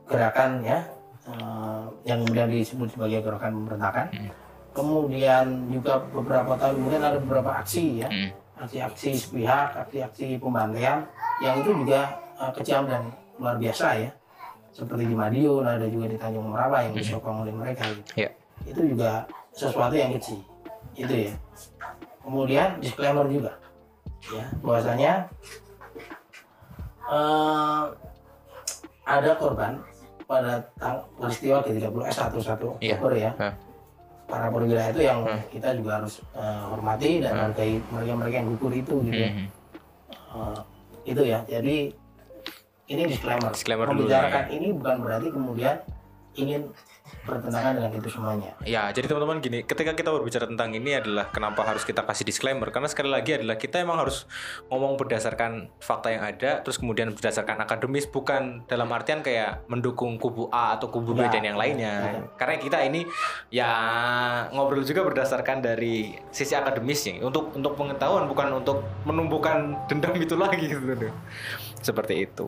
gerakan 0.05 0.49
ya 0.63 0.79
eh, 1.27 1.81
yang 2.03 2.23
kemudian 2.23 2.47
disebut 2.49 2.87
sebagai 2.89 3.19
gerakan 3.21 3.51
pemberontakan 3.57 4.07
Hmm. 4.09 4.31
Kemudian 4.77 5.45
juga 5.67 5.97
beberapa 6.07 6.53
tahun 6.53 6.77
kemudian 6.77 7.01
ada 7.01 7.17
beberapa 7.17 7.49
aksi 7.57 8.05
ya 8.05 8.09
Hmm. 8.09 8.29
aksi-aksi 8.57 9.09
sepihak, 9.13 9.69
aksi-aksi 9.75 10.37
pembantaian 10.37 11.01
yang 11.41 11.57
itu 11.57 11.73
juga 11.75 12.13
eh, 12.37 12.51
kejam 12.53 12.85
dan 12.85 13.09
luar 13.37 13.57
biasa 13.57 13.87
ya. 13.97 14.09
Seperti 14.69 15.03
di 15.03 15.13
Madiun, 15.13 15.61
ada 15.61 15.85
juga 15.85 16.05
di 16.05 16.17
Tanjung 16.17 16.53
Merawa 16.53 16.85
yang 16.85 16.93
disokong 16.93 17.41
oleh 17.41 17.49
mereka 17.51 17.85
gitu. 17.89 18.25
Ya. 18.25 18.29
Itu 18.61 18.81
juga 18.85 19.25
sesuatu 19.51 19.93
yang 19.93 20.13
kecil. 20.13 20.37
Itu 20.93 21.09
ya. 21.09 21.33
Kemudian 22.21 22.77
disclaimer 22.77 23.25
juga 23.25 23.57
ya, 24.27 24.45
bahwasanya 24.59 25.13
eh, 27.07 27.83
ada 29.03 29.31
korban 29.33 29.79
pada 30.25 30.59
tang- 30.75 31.05
peristiwa 31.15 31.63
ke-30 31.63 32.01
S 32.03 32.17
11 32.19 32.77
Iya. 32.77 32.95
Oktober 32.97 33.11
ya 33.15 33.31
Hah. 33.37 33.53
Para 34.27 34.51
perwira 34.51 34.91
itu 34.91 35.01
yang 35.07 35.23
Hmm. 35.23 35.39
kita 35.49 35.71
juga 35.73 36.03
harus 36.03 36.19
eh, 36.35 36.63
hormati 36.67 37.23
dan 37.23 37.33
hargai 37.47 37.79
mereka-mereka 37.89 38.35
yang 38.43 38.47
gugur 38.53 38.73
itu 38.75 38.95
gitu 39.07 39.19
ya. 39.23 39.31
Hmm. 39.31 39.47
Eh, 40.37 40.59
itu 41.07 41.21
ya 41.23 41.39
jadi 41.47 41.77
ini 42.87 43.01
disclaimer, 43.07 43.51
Disclaimer 43.51 43.87
membicarakan 43.91 44.45
ini 44.51 44.67
bukan 44.75 44.95
berarti 45.03 45.27
kemudian 45.31 45.75
ingin 46.35 46.61
bertentangan 47.27 47.75
dengan 47.75 47.91
itu 47.91 48.09
semuanya 48.09 48.51
Ya, 48.63 48.87
jadi 48.91 49.07
teman-teman 49.11 49.39
gini, 49.39 49.59
ketika 49.63 49.91
kita 49.93 50.09
berbicara 50.11 50.47
tentang 50.47 50.71
ini 50.75 50.95
adalah 50.95 51.27
kenapa 51.31 51.63
harus 51.63 51.83
kita 51.83 52.03
kasih 52.03 52.23
disclaimer 52.23 52.67
karena 52.71 52.87
sekali 52.87 53.11
lagi 53.11 53.35
adalah 53.35 53.55
kita 53.59 53.79
emang 53.83 53.99
harus 53.99 54.27
ngomong 54.71 54.95
berdasarkan 54.99 55.71
fakta 55.79 56.11
yang 56.11 56.23
ada, 56.23 56.63
terus 56.63 56.79
kemudian 56.79 57.11
berdasarkan 57.15 57.59
akademis 57.63 58.07
bukan 58.07 58.63
dalam 58.67 58.87
artian 58.91 59.19
kayak 59.23 59.67
mendukung 59.67 60.15
kubu 60.19 60.47
A 60.51 60.75
atau 60.79 60.87
kubu 60.91 61.13
B 61.13 61.23
Ya, 61.23 61.31
dan 61.31 61.43
yang 61.43 61.59
lainnya. 61.59 61.93
ya. 62.07 62.21
Karena 62.39 62.55
kita 62.59 62.77
ini 62.83 63.03
ya 63.51 63.71
ngobrol 64.55 64.83
juga 64.83 65.03
berdasarkan 65.03 65.59
dari 65.59 66.15
sisi 66.31 66.55
akademisnya 66.55 67.19
untuk 67.23 67.51
untuk 67.55 67.75
pengetahuan 67.75 68.27
bukan 68.31 68.63
untuk 68.63 68.83
menumbuhkan 69.03 69.75
dendam 69.91 70.15
itu 70.15 70.35
lagi 70.39 70.71
gitu. 70.71 71.11
Seperti 71.83 72.23
itu. 72.27 72.47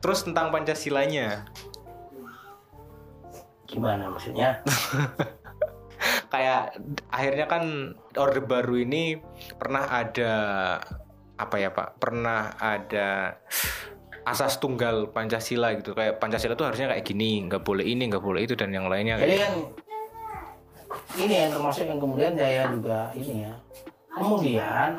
Terus 0.00 0.24
tentang 0.24 0.48
Pancasilanya, 0.48 1.44
gimana 3.68 4.08
maksudnya? 4.08 4.64
Kayak 6.32 6.80
akhirnya 7.12 7.46
kan 7.46 7.64
orde 8.16 8.40
baru 8.40 8.80
ini 8.80 9.20
pernah 9.60 9.84
ada 9.92 10.32
apa 11.36 11.56
ya 11.60 11.68
pak? 11.68 12.00
Pernah 12.00 12.56
ada 12.56 13.36
asas 14.24 14.56
tunggal 14.56 15.12
pancasila 15.12 15.76
gitu. 15.76 15.92
Kayak 15.92 16.16
pancasila 16.16 16.56
tuh 16.56 16.70
harusnya 16.70 16.88
kayak 16.88 17.04
gini 17.04 17.44
nggak 17.50 17.60
boleh 17.60 17.84
ini 17.84 18.08
nggak 18.08 18.24
boleh 18.24 18.46
itu 18.46 18.54
dan 18.56 18.72
yang 18.72 18.88
lainnya 18.88 19.20
jadi 19.20 19.36
kayak 19.36 19.42
kan 19.42 19.54
ini 21.18 21.34
yang 21.46 21.50
termasuk 21.50 21.84
yang 21.86 21.98
kemudian 21.98 22.32
saya 22.38 22.62
juga 22.70 22.98
ini 23.14 23.46
ya. 23.46 23.52
Kemudian 24.10 24.90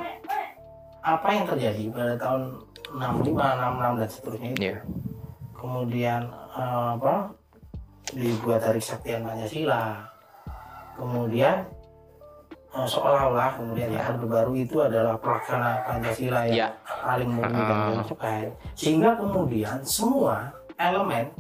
apa 1.02 1.28
yang 1.34 1.46
terjadi 1.50 1.84
pada 1.92 2.14
tahun 2.20 2.62
65, 2.92 3.32
66 3.34 3.96
dan 3.96 4.10
seterusnya 4.10 4.50
itu 4.50 4.62
Iya. 4.62 4.78
kemudian 5.54 6.22
eh, 6.52 6.88
apa 6.96 7.16
dibuat 8.12 8.62
hari 8.62 8.80
Kesaktian 8.80 9.24
Pancasila 9.24 10.04
kemudian 10.94 11.64
eh, 12.72 12.88
seolah-olah 12.88 13.50
kemudian 13.56 13.90
ya 13.90 14.02
Orde 14.08 14.28
Baru 14.28 14.54
itu 14.54 14.78
adalah 14.80 15.16
pelaksana 15.16 15.84
Pancasila 15.84 16.40
yang 16.46 16.54
Iya. 16.54 16.68
paling 17.02 17.30
murni 17.30 17.56
dan 17.58 17.78
Ah. 17.78 17.90
yang 17.94 18.06
sukai 18.06 18.42
sehingga 18.74 19.16
kemudian 19.16 19.80
semua 19.82 20.52
elemen 20.76 21.32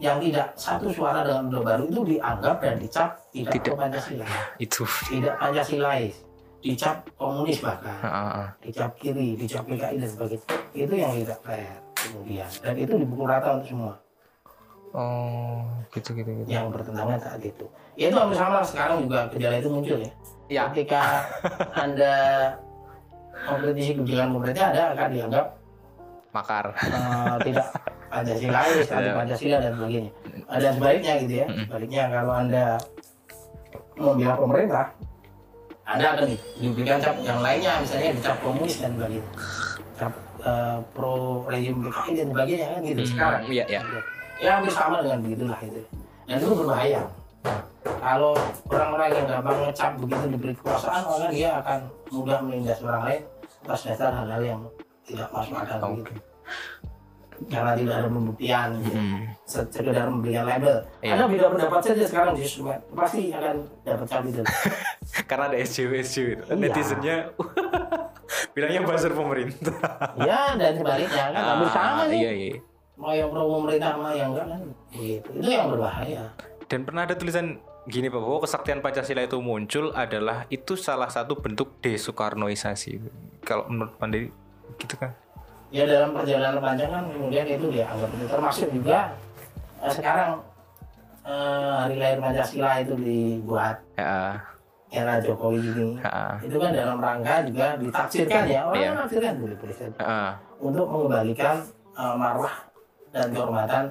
yang 0.00 0.16
tidak 0.16 0.56
satu 0.56 0.88
suara 0.88 1.20
dengan 1.22 1.48
Orde 1.48 1.60
Baru 1.60 1.84
itu 1.86 2.02
dianggap 2.08 2.56
dan 2.58 2.74
dicap 2.78 3.10
tidak, 3.30 3.52
Tidak. 3.54 3.74
Pancasila 3.76 4.26
itu 4.58 4.82
tidak 5.06 5.34
Pancasilais 5.36 6.14
dicap 6.60 7.08
komunis 7.16 7.58
bahkan 7.64 7.96
ah, 8.04 8.16
ah. 8.44 8.48
dicap 8.60 8.92
kiri, 9.00 9.36
dicap 9.36 9.64
PKI 9.64 9.96
dan 9.96 10.10
sebagainya. 10.12 10.46
Itu 10.76 10.94
yang 10.94 11.12
tidak 11.16 11.38
fair 11.40 11.80
kemudian. 11.96 12.50
Dan 12.60 12.74
itu 12.76 12.92
dipukul 13.00 13.26
rata 13.28 13.56
untuk 13.56 13.68
semua 13.68 13.94
oh 14.90 15.62
gitu 15.94 16.10
gitu 16.18 16.30
gitu 16.42 16.48
yang 16.50 16.70
bertentangan 16.70 17.18
saat 17.18 17.42
itu. 17.42 17.66
Ya 17.94 18.10
itu 18.10 18.16
hampir 18.18 18.38
sama 18.38 18.58
sekarang 18.66 19.06
juga 19.06 19.30
gejala 19.30 19.56
itu 19.62 19.70
muncul 19.70 19.98
ya. 20.02 20.12
ya 20.50 20.62
Ketika 20.74 21.02
Anda 21.82 22.14
mengkritisi 23.46 23.92
kebijakan 23.98 24.30
pemerintah, 24.34 24.64
Anda 24.74 24.84
akan 24.98 25.08
dianggap 25.14 25.46
makar 26.30 26.64
eh, 26.74 27.36
tidak 27.50 27.68
Pancasilais, 28.10 28.90
anti 28.90 29.06
Ya. 29.06 29.14
Pancasila 29.14 29.56
dan 29.62 29.72
sebagainya. 29.78 30.10
Eh, 30.34 30.58
Dan 30.58 30.72
sebaliknya 30.74 31.12
gitu 31.22 31.34
ya. 31.38 31.46
Sebaliknya 31.46 32.02
kalau 32.10 32.32
Anda 32.34 32.64
membela 33.94 34.34
pemerintah 34.34 34.86
ada 35.90 36.06
kan 36.14 36.24
nih? 36.26 36.38
Diberikan 36.62 36.98
cap 37.02 37.16
yang 37.22 37.40
lainnya 37.42 37.72
misalnya 37.82 38.10
dicap 38.14 38.36
komunis 38.38 38.74
dan 38.78 38.90
sebagainya. 38.94 39.24
Cap 39.98 40.12
eh, 40.46 40.78
pro 40.94 41.14
rejim 41.50 41.74
PKI 41.82 42.12
dan 42.14 42.26
sebagainya 42.30 42.66
kan 42.70 42.80
gitu. 42.86 43.00
Sekarang. 43.06 43.42
iya, 43.50 43.64
iya. 43.66 43.80
ya 44.38 44.50
hampir 44.58 44.72
sama 44.72 45.02
dengan 45.02 45.18
begitulah 45.26 45.58
itu. 45.66 45.82
Dan 46.30 46.36
itu 46.38 46.54
berbahaya. 46.54 47.02
Kalau 47.80 48.32
orang-orang 48.68 49.08
yang 49.12 49.26
gampang 49.28 49.58
ngecap 49.66 49.92
begitu 49.96 50.24
diberi 50.28 50.54
kekuasaan 50.56 51.02
maka 51.04 51.26
dia 51.32 51.50
akan 51.60 51.78
mudah 52.12 52.38
menindas 52.44 52.80
orang 52.84 53.02
lain 53.08 53.22
atas 53.64 53.80
dasar 53.88 54.12
hal-hal 54.12 54.42
yang 54.44 54.60
tidak 55.04 55.28
masuk 55.32 55.56
akal 55.56 55.92
gitu 56.00 56.12
karena 57.46 57.72
tidak 57.72 57.94
ada 57.96 58.08
pembuktian 58.08 58.68
gitu. 58.78 58.92
Hmm. 58.92 59.20
Se- 59.42 59.66
sekedar 59.66 60.06
memberikan 60.06 60.44
label 60.44 60.76
Iya. 60.98 61.12
ada 61.14 61.24
beda 61.24 61.46
pendapat 61.48 61.80
saja 61.82 62.04
sekarang 62.04 62.32
di 62.34 62.42
sosmed 62.42 62.80
pasti 62.90 63.30
akan 63.30 63.54
dapat 63.80 64.06
cap 64.06 64.22
itu 64.22 64.42
Karena 65.30 65.44
ada 65.46 65.56
SJW 65.56 65.92
SJW 65.98 66.26
itu. 66.30 66.44
Iya. 66.44 66.54
Netizennya 66.54 67.16
bilangnya 68.54 68.80
buzzer 68.82 69.12
pemerintah. 69.12 69.76
ya 70.18 70.54
dan 70.54 70.72
sebaliknya 70.74 71.24
kan 71.30 71.42
hampir 71.46 71.68
sama 71.70 72.02
sih 72.06 72.18
Iya, 72.18 72.32
iya. 72.32 72.56
mau 72.94 73.10
yang 73.10 73.28
pro 73.28 73.42
pemerintah 73.50 73.90
sama 73.90 74.10
yang 74.12 74.30
enggak 74.30 74.46
kan 74.46 74.60
gitu 74.92 75.28
itu 75.34 75.48
yang 75.48 75.68
berbahaya 75.68 76.22
Dan 76.64 76.84
pernah 76.84 77.02
ada 77.02 77.14
tulisan 77.14 77.58
gini 77.82 78.06
Pak, 78.06 78.20
bahwa 78.20 78.38
kesaktian 78.38 78.78
Pancasila 78.78 79.18
itu 79.20 79.40
muncul 79.40 79.90
adalah 79.90 80.46
itu 80.48 80.76
salah 80.76 81.08
satu 81.08 81.34
bentuk 81.34 81.80
desoekarnoisasi. 81.80 83.02
Kalau 83.40 83.66
menurut 83.66 83.96
Pandai 83.96 84.30
gitu 84.76 84.94
kan? 84.94 85.10
Ya 85.70 85.86
dalam 85.86 86.10
perjalanan 86.10 86.58
panjang 86.58 86.90
kan 86.90 87.04
kemudian 87.14 87.46
itu 87.46 87.66
dianggap 87.70 88.10
itu 88.10 88.26
termasuk 88.26 88.68
juga 88.74 88.98
eh, 89.80 89.92
sekarang 89.94 90.30
eh, 91.22 91.72
hari 91.86 91.94
lahir 91.98 92.18
Pancasila 92.18 92.70
itu 92.82 92.94
dibuat. 92.98 93.76
Ya, 93.94 94.42
era 94.90 95.22
Jokowi 95.22 95.62
ini. 95.62 95.88
Ya, 96.02 96.34
itu 96.42 96.56
kan 96.58 96.70
dalam 96.74 96.98
rangka 96.98 97.34
juga 97.46 97.78
ditafsirkan 97.78 98.42
ya. 98.50 98.60
Orang 98.66 98.82
Iya. 98.82 98.90
menafsirkan 98.98 99.32
boleh 99.38 99.56
boleh. 99.62 99.74
Saja 99.78 99.94
ya. 99.94 100.34
untuk 100.58 100.86
mengembalikan 100.90 101.56
eh, 101.94 102.14
marwah 102.18 102.54
dan 103.14 103.30
kehormatan 103.30 103.84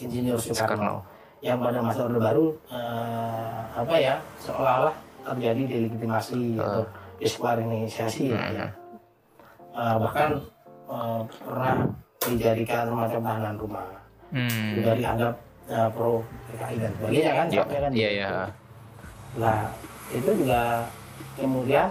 Insinyur 0.00 0.40
Soekarno. 0.40 1.04
Yang 1.44 1.58
pada 1.68 1.78
masa 1.84 2.00
Orde 2.08 2.20
Baru 2.20 2.46
eh, 2.72 3.60
apa 3.76 3.94
ya 4.00 4.16
seolah-olah 4.40 4.96
terjadi 5.26 5.62
delegitimasi 5.68 6.56
atau 6.56 6.84
diskualifikasi 7.20 8.24
ya, 8.32 8.42
ya. 8.56 8.66
Eh, 9.76 9.96
bahkan 10.00 10.40
eh, 10.86 11.20
pernah 11.42 11.74
dijadikan 12.22 12.84
semacam 12.90 13.20
tahanan 13.22 13.56
rumah 13.58 13.86
Hmm. 14.26 14.74
juga 14.74 14.90
dianggap 14.98 15.34
eh, 15.70 15.88
pro 15.94 16.18
PKI 16.50 16.76
dan 16.82 16.90
sebagainya 16.98 17.32
kan 17.32 17.46
sampai 17.46 17.78
kan 17.78 17.92
iya, 17.94 18.08
gitu. 18.10 18.18
iya. 18.18 18.30
Nah, 19.36 19.58
itu 20.10 20.30
juga 20.34 20.60
kemudian 21.38 21.88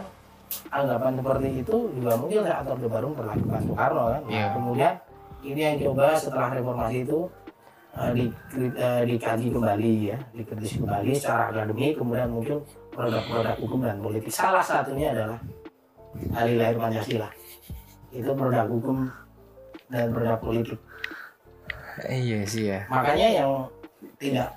anggapan 0.71 1.11
seperti 1.15 1.49
itu 1.63 1.75
juga 1.95 2.11
mungkin 2.19 2.39
saat 2.43 2.65
Orde 2.67 2.87
Baru 2.87 3.07
berlakukan 3.15 3.61
Soekarno 3.63 4.03
kan. 4.11 4.21
Nah, 4.27 4.31
Iya. 4.31 4.47
kemudian 4.51 4.93
ini 5.45 5.61
yang 5.61 5.77
coba 5.79 6.15
setelah 6.15 6.49
reformasi 6.55 6.97
itu 7.07 7.19
di, 8.11 8.27
eh, 8.75 9.01
dikaji 9.07 9.47
kembali 9.55 9.93
ya, 10.11 10.17
dikritisi 10.35 10.83
kembali 10.83 11.15
secara 11.15 11.47
akademik, 11.47 11.95
kemudian 11.95 12.27
muncul 12.27 12.59
produk-produk 12.91 13.55
hukum 13.63 13.79
dan 13.87 14.03
politik. 14.03 14.27
Salah 14.35 14.59
satunya 14.59 15.15
adalah 15.15 15.39
hari 16.35 16.59
lahir 16.59 16.75
Pancasila. 16.75 17.31
Itu 18.15 18.31
produk 18.31 18.65
hukum 18.72 19.12
dan 19.91 20.15
produk 20.15 20.39
politik. 20.39 20.79
Iya 22.07 22.39
sih 22.48 22.63
ya. 22.72 22.88
Makanya 22.88 23.27
yang 23.43 23.51
tidak 24.19 24.50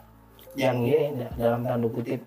yang 0.59 0.79
ini 0.83 1.15
dalam 1.38 1.62
tanda 1.67 1.87
kutip 1.91 2.23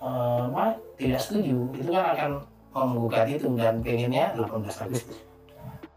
eh, 0.00 0.40
apa, 0.48 0.76
tidak 0.96 1.20
setuju 1.20 1.68
itu 1.76 1.90
kan 1.92 2.04
akan 2.16 2.30
menggugat 2.72 3.26
itu 3.28 3.48
dan 3.58 3.84
pengennya 3.84 4.32
18 4.36 4.84
Agustus. 4.88 5.18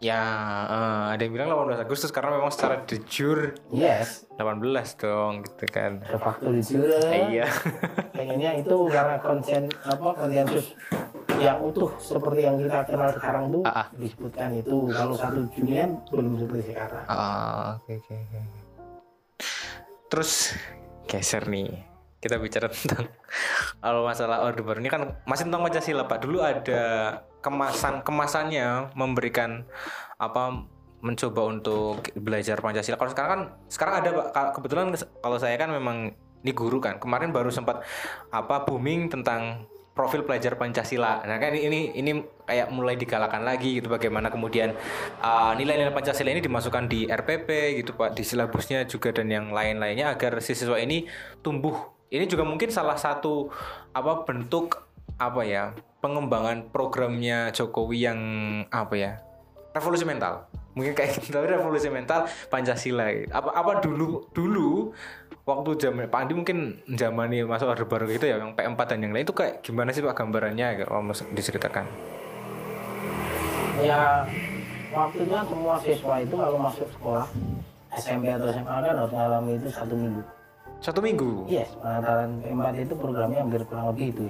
Ya, 0.03 0.19
eh, 0.67 1.03
ada 1.15 1.21
yang 1.23 1.31
bilang 1.31 1.47
18 1.55 1.79
Agustus 1.87 2.11
karena 2.11 2.35
memang 2.35 2.51
secara 2.51 2.83
de 2.83 2.99
jure 3.07 3.55
Yes, 3.71 4.27
18 4.35 4.99
dong 4.99 5.47
gitu 5.47 5.63
kan. 5.71 6.03
ada 6.03 6.19
faktor 6.19 6.51
di 6.51 6.59
jure. 6.59 6.99
Iya. 7.31 7.47
Pengennya 8.11 8.59
itu 8.59 8.75
karena 8.91 9.15
konsen 9.23 9.71
apa 9.87 10.07
konsensus 10.11 10.75
yang 11.39 11.57
utuh 11.63 11.89
seperti 11.97 12.45
yang 12.45 12.55
kita 12.59 12.85
kenal 12.85 13.09
sekarang 13.15 13.43
tuh 13.49 13.63
Ah, 13.65 13.85
ah. 13.85 13.87
disebutkan 13.95 14.49
itu 14.57 14.75
kalau 14.91 15.15
satu 15.17 15.41
Julian 15.55 15.97
belum 16.11 16.37
seperti 16.37 16.63
sekarang. 16.75 17.05
Ah, 17.09 17.79
oke 17.81 17.93
oke 17.97 18.13
oke. 18.13 18.41
Terus 20.11 20.31
geser 21.09 21.43
nih. 21.49 21.69
Kita 22.23 22.39
bicara 22.39 22.71
tentang 22.73 23.11
kalau 23.83 24.07
masalah 24.07 24.47
Orde 24.47 24.63
Baru 24.63 24.79
ini 24.79 24.87
kan 24.87 25.19
masih 25.27 25.51
tentang 25.51 25.63
Pancasila, 25.67 26.07
Pak. 26.07 26.23
Dulu 26.23 26.39
ada 26.39 26.81
kemasan 27.43 27.99
kemasannya 28.05 28.95
memberikan 28.95 29.67
apa 30.15 30.63
mencoba 31.03 31.41
untuk 31.51 31.99
belajar 32.15 32.63
Pancasila. 32.63 32.95
Kalau 32.95 33.11
sekarang 33.11 33.31
kan 33.31 33.41
sekarang 33.67 33.93
ada 33.99 34.09
Pak 34.31 34.55
kebetulan 34.55 34.95
kalau 35.19 35.35
saya 35.35 35.59
kan 35.59 35.67
memang 35.67 36.15
ini 36.43 36.51
guru 36.55 36.79
kan. 36.79 36.95
Kemarin 36.95 37.35
baru 37.35 37.51
sempat 37.51 37.83
apa 38.31 38.63
booming 38.63 39.11
tentang 39.11 39.67
profil 39.93 40.25
pelajar 40.25 40.57
Pancasila. 40.57 41.21
Nah 41.23 41.37
kan 41.37 41.53
ini 41.53 41.93
ini 41.93 42.11
kayak 42.43 42.73
mulai 42.73 42.97
digalakan 42.97 43.45
lagi 43.45 43.77
gitu 43.79 43.87
bagaimana 43.87 44.33
kemudian 44.33 44.73
uh, 45.21 45.53
nilai-nilai 45.53 45.93
Pancasila 45.93 46.33
ini 46.33 46.41
dimasukkan 46.41 46.89
di 46.89 47.05
RPP 47.05 47.79
gitu 47.81 47.93
Pak 47.93 48.17
di 48.17 48.25
silabusnya 48.25 48.89
juga 48.89 49.13
dan 49.13 49.29
yang 49.29 49.53
lain-lainnya 49.53 50.17
agar 50.17 50.41
siswa 50.41 50.81
ini 50.81 51.05
tumbuh. 51.45 51.93
Ini 52.13 52.29
juga 52.29 52.45
mungkin 52.45 52.69
salah 52.69 52.97
satu 52.97 53.49
apa 53.93 54.25
bentuk 54.25 54.85
apa 55.17 55.41
ya 55.45 55.73
pengembangan 56.01 56.73
programnya 56.73 57.53
Jokowi 57.53 57.97
yang 58.05 58.19
apa 58.69 58.95
ya 58.97 59.11
revolusi 59.73 60.05
mental 60.05 60.45
mungkin 60.73 60.97
kayak 60.97 61.21
gitu 61.21 61.29
tapi 61.29 61.53
revolusi 61.53 61.89
mental 61.93 62.25
Pancasila 62.49 63.13
gitu. 63.13 63.29
apa 63.29 63.53
apa 63.53 63.71
dulu 63.81 64.25
dulu 64.33 64.89
waktu 65.43 65.75
zaman 65.75 66.07
Pak 66.07 66.19
Andi 66.23 66.33
mungkin 66.39 66.57
zaman 66.95 67.27
ini 67.27 67.43
masuk 67.43 67.67
Orde 67.67 67.83
Baru 67.83 68.07
gitu 68.07 68.31
ya 68.31 68.39
yang 68.39 68.55
P4 68.55 68.79
dan 68.79 68.99
yang 69.03 69.11
lain 69.11 69.27
itu 69.27 69.35
kayak 69.35 69.59
gimana 69.59 69.91
sih 69.91 69.99
Pak 69.99 70.15
gambarannya 70.15 70.87
kalau 70.87 71.03
mau 71.03 71.15
diceritakan 71.35 71.85
Ya 73.83 74.23
waktu 74.95 75.27
itu 75.27 75.33
kan 75.33 75.45
semua 75.49 75.75
siswa 75.83 76.15
itu 76.23 76.35
kalau 76.39 76.57
masuk 76.61 76.87
sekolah 76.95 77.27
SMP 77.99 78.31
atau 78.31 78.47
SMA 78.55 78.71
kan 78.71 78.93
harus 78.95 79.11
mengalami 79.11 79.51
itu 79.59 79.67
satu 79.69 79.93
minggu. 79.99 80.21
satu 80.79 80.99
minggu 81.03 81.31
Yes, 81.51 81.69
pengantaran 81.83 82.39
P4 82.39 82.63
itu 82.87 82.93
programnya 82.95 83.39
hampir 83.43 83.61
kurang 83.67 83.91
lebih 83.91 84.07
itu. 84.15 84.25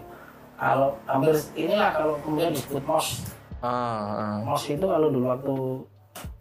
Kalau 0.57 0.97
hampir 1.05 1.35
inilah 1.53 1.89
kalau 1.93 2.13
kemudian 2.25 2.53
disebut 2.57 2.83
MOS. 2.89 3.07
ah, 3.61 3.69
ah. 3.69 4.35
MOS 4.41 4.63
itu 4.69 4.85
kalau 4.85 5.07
dulu 5.13 5.25
waktu 5.29 5.55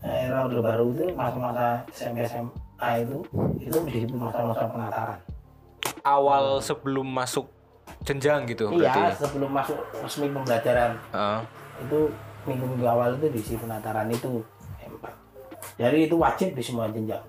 era 0.00 0.48
Orde 0.48 0.60
Baru 0.64 0.84
itu 0.96 1.12
masa-masa 1.12 1.84
SMP 1.92 2.24
SMA 2.24 2.48
itu 2.96 3.16
itu 3.58 3.76
disebut 3.86 4.18
masa-masa 4.18 4.64
pengantaran. 4.66 5.18
awal 6.02 6.58
sebelum 6.58 7.06
masuk 7.06 7.46
jenjang 8.02 8.42
gitu 8.44 8.70
Iya, 8.72 8.90
berarti 8.90 9.22
sebelum 9.22 9.50
masuk 9.52 9.78
resmi 9.96 10.26
pembelajaran 10.28 10.98
Ah, 11.10 11.40
itu 11.78 12.10
minggu-minggu 12.42 12.82
awal 12.84 13.14
itu 13.14 13.26
diisi 13.30 13.54
penataran 13.54 14.06
itu 14.08 14.42
P4. 14.76 15.04
Jadi 15.78 15.98
itu 16.04 16.16
wajib 16.16 16.48
di 16.50 16.62
semua 16.62 16.86
jenjang. 16.88 17.22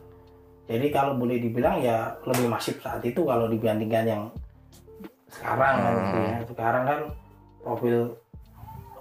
Jadi 0.64 0.90
kalau 0.90 1.14
boleh 1.14 1.38
dibilang 1.38 1.78
ya 1.78 2.18
lebih 2.24 2.48
masif 2.48 2.80
saat 2.80 3.04
itu 3.04 3.22
kalau 3.22 3.46
dibandingkan 3.46 4.06
yang 4.06 4.24
sekarang 5.28 5.76
kan 5.76 5.94
gitu 6.00 6.18
ya. 6.20 6.36
Sekarang 6.46 6.84
kan 6.84 7.00
profil 7.60 7.98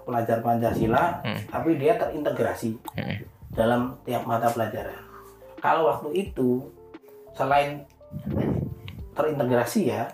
pelajar 0.02 0.38
Pancasila 0.38 1.22
Hmm. 1.22 1.40
tapi 1.46 1.70
dia 1.76 1.94
terintegrasi 1.94 2.74
Hmm. 2.92 3.16
dalam 3.50 3.80
tiap 4.02 4.26
mata 4.26 4.48
pelajaran. 4.48 4.98
Kalau 5.62 5.88
waktu 5.88 6.08
itu 6.28 6.66
selain 7.32 7.86
terintegrasi 9.14 9.88
ya 9.88 10.10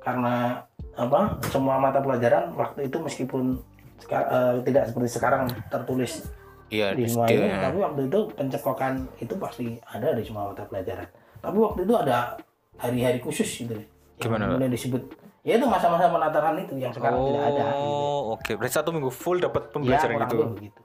karena 0.00 0.64
apa 0.96 1.40
semua 1.48 1.76
mata 1.80 2.00
pelajaran 2.00 2.52
waktu 2.56 2.88
itu 2.88 2.96
meskipun 3.00 3.60
eh, 4.08 4.54
tidak 4.64 4.92
seperti 4.92 5.08
sekarang 5.12 5.48
tertulis 5.68 6.28
iya 6.72 6.92
di 6.96 7.04
semua 7.08 7.28
iya. 7.28 7.40
ini 7.40 7.56
tapi 7.60 7.78
waktu 7.80 8.00
itu 8.08 8.20
pencekokan 8.36 8.92
itu 9.20 9.34
pasti 9.36 9.66
ada 9.88 10.12
di 10.16 10.24
semua 10.24 10.52
mata 10.52 10.64
pelajaran 10.68 11.08
tapi 11.40 11.56
waktu 11.56 11.80
itu 11.84 11.94
ada 11.96 12.36
hari-hari 12.80 13.20
khusus 13.20 13.48
gitu 13.48 13.76
yang 13.76 13.88
Gimana, 14.20 14.52
kemudian 14.52 14.72
disebut 14.72 15.02
ya 15.40 15.56
itu 15.56 15.66
masa-masa 15.68 16.12
penataran 16.12 16.56
itu 16.60 16.76
yang 16.76 16.92
sekarang 16.92 17.20
tidak 17.32 17.42
ada 17.48 17.64
gitu. 17.64 17.80
oh 17.80 18.20
oke 18.36 18.50
berarti 18.60 18.74
satu 18.76 18.90
minggu 18.92 19.10
full 19.12 19.40
dapat 19.40 19.62
ya 19.68 19.72
pembelajaran 19.72 20.14
kurang 20.16 20.30
gitu 20.30 20.44
begitu 20.52 20.80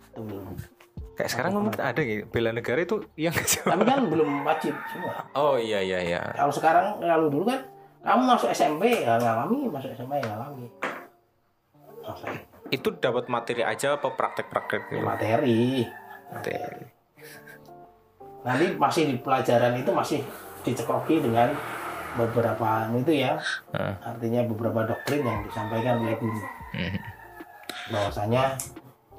Satu 0.00 0.20
minggu. 0.24 0.75
Kayak 1.16 1.30
sekarang 1.32 1.50
mungkin 1.56 1.80
ada 1.80 2.00
gitu 2.00 2.28
bela 2.28 2.52
negara 2.52 2.78
itu 2.78 3.00
yang 3.16 3.32
tapi 3.32 3.82
kan 3.82 4.04
belum 4.04 4.44
wajib 4.44 4.76
semua 4.92 5.12
oh 5.32 5.56
iya 5.56 5.80
iya 5.80 5.98
iya 5.98 6.20
kalau 6.36 6.52
sekarang 6.52 7.00
kalau 7.00 7.26
dulu 7.32 7.48
kan 7.48 7.60
kamu 8.04 8.22
masuk 8.28 8.48
SMP 8.52 9.02
ya 9.02 9.16
ngalami 9.18 9.66
masuk 9.66 9.90
SMA 9.96 10.16
ya 10.20 10.28
ngalami 10.36 10.68
Masa 12.06 12.30
itu 12.70 12.88
dapat 12.94 13.26
materi 13.26 13.62
aja 13.62 13.98
apa 13.98 14.14
praktek-praktek 14.14 14.92
gitu? 14.92 15.02
materi 15.02 15.82
Materi. 16.30 16.82
nanti 18.42 18.66
masih 18.78 19.02
di 19.10 19.16
pelajaran 19.18 19.74
itu 19.74 19.90
masih 19.90 20.20
dicekoki 20.62 21.18
dengan 21.18 21.50
beberapa 22.14 22.86
itu 22.94 23.12
ya 23.12 23.34
Heeh. 23.74 23.94
artinya 24.02 24.40
beberapa 24.46 24.86
doktrin 24.86 25.22
yang 25.22 25.40
disampaikan 25.42 25.98
oleh 25.98 26.14
guru 26.18 26.42
Mhm. 26.76 26.98
bahwasanya 27.90 28.54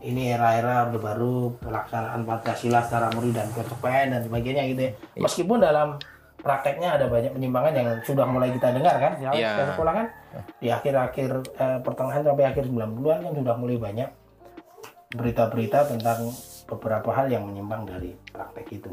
ini 0.01 0.29
era-era 0.29 0.85
orde 0.85 1.01
baru 1.01 1.57
pelaksanaan 1.57 2.21
Pancasila 2.21 2.85
secara 2.85 3.09
murni 3.13 3.33
dan 3.33 3.49
konsekuen 3.49 4.13
dan 4.13 4.21
sebagainya 4.21 4.63
gitu 4.69 4.81
ya. 4.87 4.91
Meskipun 5.17 5.57
dalam 5.57 5.97
prakteknya 6.37 6.95
ada 7.01 7.09
banyak 7.09 7.33
penyimpangan 7.33 7.73
yang 7.73 7.87
sudah 8.05 8.25
mulai 8.29 8.53
kita 8.53 8.71
dengar 8.71 8.95
kan, 9.01 9.13
ya, 9.17 9.33
Iya. 9.33 9.49
kita 9.57 9.63
sekolah 9.73 9.93
kan 9.97 10.07
di 10.61 10.67
akhir-akhir 10.69 11.29
eh, 11.57 11.79
pertengahan 11.81 12.23
sampai 12.23 12.45
akhir 12.45 12.63
90-an 12.69 13.19
kan 13.25 13.33
sudah 13.33 13.55
mulai 13.57 13.77
banyak 13.81 14.09
berita-berita 15.17 15.87
tentang 15.87 16.29
beberapa 16.67 17.09
hal 17.15 17.31
yang 17.31 17.47
menyimpang 17.47 17.87
dari 17.87 18.11
praktek 18.29 18.67
itu. 18.75 18.91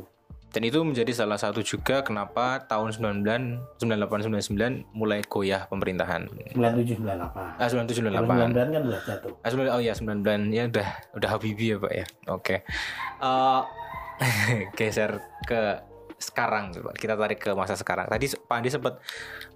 Dan 0.55 0.63
itu 0.71 0.79
menjadi 0.87 1.11
salah 1.11 1.35
satu 1.35 1.67
juga 1.67 2.07
kenapa 2.07 2.63
tahun 2.71 2.95
99 2.95 3.83
98 3.83 4.31
99 4.31 4.95
mulai 4.95 5.27
goyah 5.27 5.67
pemerintahan. 5.67 6.31
97 6.55 7.03
98. 7.03 7.59
Ah 7.59 7.67
97 7.67 8.07
Kalau 8.07 8.23
98. 8.23 8.55
99 8.55 8.71
kan 8.71 8.83
sudah 8.87 9.01
jatuh. 9.03 9.33
Ah, 9.43 9.51
99 9.51 9.75
oh 9.75 9.83
ya 9.83 9.93
99 9.99 10.55
ya 10.55 10.63
udah 10.71 10.89
udah 11.19 11.29
Habibie 11.35 11.75
ya 11.75 11.77
Pak 11.83 11.93
ya. 11.93 12.07
Oke. 12.31 12.57
Eh, 13.19 13.63
geser 14.79 15.19
ke 15.43 15.83
sekarang 16.23 16.71
coba 16.71 16.95
kita 16.95 17.19
tarik 17.19 17.43
ke 17.43 17.51
masa 17.59 17.75
sekarang. 17.75 18.07
Tadi 18.07 18.39
Pak 18.39 18.55
Andi 18.55 18.71
sempat 18.71 19.03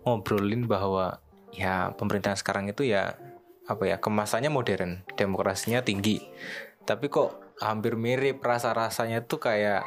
ngobrolin 0.02 0.66
bahwa 0.66 1.22
ya 1.54 1.94
pemerintahan 1.94 2.34
sekarang 2.34 2.66
itu 2.66 2.82
ya 2.82 3.14
apa 3.70 3.86
ya 3.86 4.02
kemasannya 4.02 4.50
modern, 4.50 5.06
demokrasinya 5.14 5.86
tinggi. 5.86 6.18
Tapi 6.82 7.06
kok 7.06 7.54
hampir 7.62 7.94
mirip 7.94 8.42
rasa-rasanya 8.42 9.22
tuh 9.30 9.38
kayak 9.38 9.86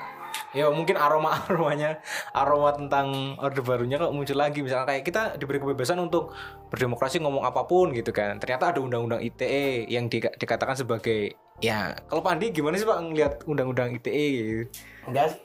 ya 0.51 0.67
mungkin 0.71 0.99
aroma 0.99 1.35
aromanya 1.47 1.99
aroma 2.35 2.75
tentang 2.75 3.35
orde 3.39 3.61
barunya 3.63 3.97
kok 3.99 4.11
muncul 4.11 4.37
lagi 4.37 4.59
misalnya 4.63 4.87
kayak 4.87 5.03
kita 5.07 5.21
diberi 5.39 5.59
kebebasan 5.63 5.99
untuk 5.99 6.35
berdemokrasi 6.71 7.23
ngomong 7.23 7.47
apa 7.47 7.67
pun 7.67 7.91
gitu 7.95 8.11
kan 8.11 8.39
ternyata 8.39 8.75
ada 8.75 8.79
undang-undang 8.83 9.23
ITE 9.23 9.87
yang 9.87 10.11
di- 10.11 10.23
dikatakan 10.23 10.75
sebagai 10.75 11.35
ya 11.61 11.93
kalau 12.09 12.25
Pandi 12.25 12.49
gimana 12.49 12.75
sih 12.75 12.89
Pak 12.89 12.99
ngelihat 12.99 13.33
undang-undang 13.45 13.93
ITE 13.95 14.25
gitu? 14.35 14.63
Enggak 15.07 15.37
sih. 15.37 15.41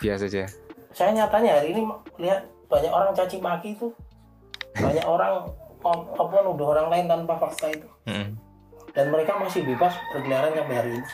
biasa 0.00 0.26
aja 0.26 0.46
Saya 0.94 1.10
nyatanya 1.10 1.58
hari 1.58 1.74
ini 1.74 1.82
lihat 2.22 2.46
banyak 2.70 2.92
orang 2.92 3.10
caci 3.14 3.42
maki 3.42 3.74
itu. 3.74 3.90
Banyak 4.78 5.02
orang 5.02 5.50
apa 5.90 6.36
nuduh 6.46 6.70
orang 6.70 6.86
lain 6.86 7.06
tanpa 7.10 7.34
fakta 7.34 7.74
itu. 7.74 7.88
Mm. 8.06 8.38
Dan 8.94 9.10
mereka 9.10 9.34
masih 9.42 9.66
bebas 9.66 9.90
berkeliaran 10.14 10.54
sampai 10.54 10.76
hari 10.78 10.90
ini. 10.94 11.08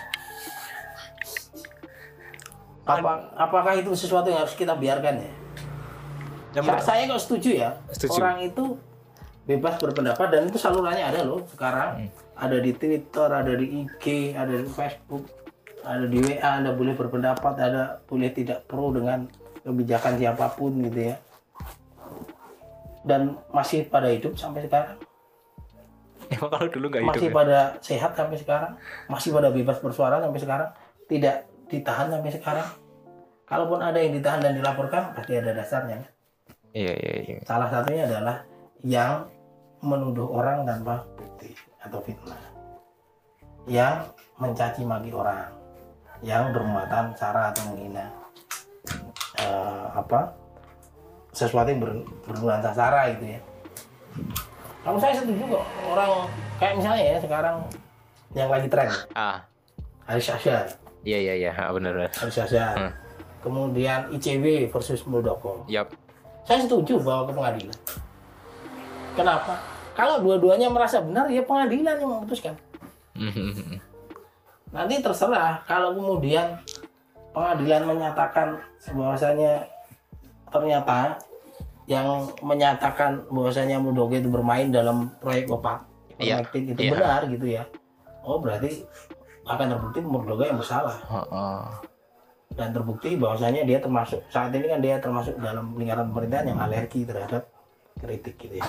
Apa, 2.86 3.30
apakah 3.36 3.72
itu 3.76 3.92
sesuatu 3.92 4.32
yang 4.32 4.42
harus 4.42 4.56
kita 4.56 4.74
biarkan 4.74 5.20
ya? 5.20 5.32
Yang 6.56 6.64
Sa- 6.64 6.70
menurut- 6.72 6.86
saya 6.86 7.02
kok 7.06 7.22
setuju 7.22 7.50
ya. 7.54 7.70
Setuju. 7.94 8.18
Orang 8.18 8.38
itu 8.42 8.64
bebas 9.46 9.74
berpendapat 9.82 10.26
dan 10.30 10.40
itu 10.46 10.58
salurannya 10.58 11.04
ada 11.04 11.20
loh 11.22 11.42
sekarang. 11.50 12.06
Hmm. 12.06 12.10
Ada 12.40 12.56
di 12.56 12.72
Twitter, 12.72 13.28
ada 13.28 13.52
di 13.52 13.66
IG, 13.84 14.32
ada 14.32 14.54
di 14.56 14.70
Facebook, 14.72 15.28
ada 15.84 16.04
di 16.08 16.18
WA. 16.24 16.50
Anda 16.56 16.72
boleh 16.72 16.96
berpendapat, 16.96 17.54
ada 17.60 18.00
boleh 18.08 18.32
tidak 18.32 18.64
pro 18.64 18.90
dengan 18.96 19.28
kebijakan 19.60 20.16
siapa 20.16 20.48
pun 20.56 20.72
gitu 20.88 21.12
ya. 21.12 21.16
Dan 23.04 23.36
masih 23.52 23.88
pada 23.88 24.08
hidup 24.08 24.36
sampai 24.40 24.64
sekarang, 24.64 24.96
Emang 26.32 26.46
kalau 26.46 26.68
dulu 26.70 26.86
nggak 26.94 27.02
hidup 27.02 27.12
masih 27.16 27.28
ya? 27.28 27.34
pada 27.34 27.58
sehat 27.82 28.10
sampai 28.14 28.36
sekarang, 28.38 28.72
masih 29.10 29.34
pada 29.34 29.48
bebas 29.50 29.82
bersuara 29.82 30.22
sampai 30.22 30.40
sekarang, 30.40 30.70
tidak 31.10 31.49
ditahan 31.70 32.10
sampai 32.10 32.30
sekarang. 32.34 32.68
Kalaupun 33.46 33.82
ada 33.82 33.98
yang 33.98 34.14
ditahan 34.14 34.42
dan 34.42 34.58
dilaporkan, 34.58 35.14
pasti 35.14 35.38
ada 35.38 35.50
dasarnya. 35.54 35.98
Iya 36.70 36.92
iya 36.94 37.14
iya. 37.26 37.38
Salah 37.42 37.66
satunya 37.66 38.06
adalah 38.06 38.46
yang 38.86 39.26
menuduh 39.82 40.30
orang 40.30 40.62
tanpa 40.62 41.02
bukti 41.18 41.50
atau 41.82 41.98
fitnah. 42.02 42.38
Yang 43.66 44.14
mencaci 44.38 44.82
maki 44.86 45.10
orang, 45.10 45.50
yang 46.22 46.54
bermuatan 46.54 47.10
sara 47.18 47.50
atau 47.50 47.74
menghina. 47.74 48.06
Eh, 49.42 49.86
apa? 49.98 50.30
Sesuatu 51.34 51.70
yang 51.70 51.82
ber, 51.82 52.06
bernuansa 52.26 52.70
sara 52.70 53.10
gitu 53.18 53.34
ya. 53.34 53.40
Kalau 54.80 54.98
saya 54.98 55.14
setuju 55.18 55.42
kok 55.58 55.64
orang 55.90 56.10
kayak 56.56 56.74
misalnya 56.78 57.04
ya 57.04 57.16
sekarang 57.20 57.56
yang 58.32 58.48
lagi 58.48 58.66
tren 58.70 58.88
Ah 59.12 59.44
Haris 60.10 60.26
Asyar, 60.26 60.66
iya 61.04 61.18
iya 61.18 61.34
iya 61.36 61.52
bener. 61.72 62.08
Haris 62.10 62.38
Asyar. 62.40 62.74
Hmm. 62.76 62.92
Kemudian 63.40 64.12
ICW 64.12 64.68
versus 64.68 65.00
Muldoko. 65.08 65.64
Yap. 65.66 65.92
Saya 66.44 66.64
setuju 66.64 67.00
bawa 67.00 67.24
ke 67.28 67.32
pengadilan. 67.32 67.78
Kenapa? 69.16 69.54
Kalau 69.96 70.20
dua-duanya 70.22 70.68
merasa 70.68 71.00
benar, 71.00 71.28
ya 71.28 71.44
pengadilan 71.44 71.96
yang 72.00 72.10
memutuskan. 72.10 72.54
Nanti 74.70 74.94
terserah 75.02 75.60
kalau 75.66 75.96
kemudian 75.96 76.56
pengadilan 77.32 77.84
menyatakan 77.84 78.60
bahwasanya 78.92 79.66
ternyata 80.50 81.18
yang 81.90 82.28
menyatakan 82.38 83.26
bahwasanya 83.28 83.82
Muldoko 83.82 84.14
itu 84.14 84.30
bermain 84.30 84.70
dalam 84.70 85.10
proyek 85.18 85.50
opak 85.50 85.90
Iya, 86.20 86.44
Ivermectin 86.44 86.62
itu 86.68 86.80
iya. 86.84 86.92
benar 86.92 87.20
gitu 87.32 87.46
ya. 87.48 87.62
Oh 88.20 88.36
berarti 88.38 88.84
akan 89.50 89.66
terbukti 89.76 89.98
Muldoko 90.00 90.42
yang 90.46 90.58
bersalah 90.58 90.96
Heeh. 91.06 91.62
dan 92.54 92.68
terbukti 92.70 93.18
bahwasanya 93.18 93.66
dia 93.66 93.78
termasuk 93.82 94.22
saat 94.30 94.54
ini 94.54 94.66
kan 94.66 94.80
dia 94.82 94.98
termasuk 95.02 95.34
dalam 95.38 95.74
lingkaran 95.74 96.10
pemerintahan 96.10 96.54
yang 96.54 96.58
alergi 96.62 97.02
terhadap 97.02 97.46
kritik 97.98 98.34
gitu 98.38 98.58
ya 98.58 98.66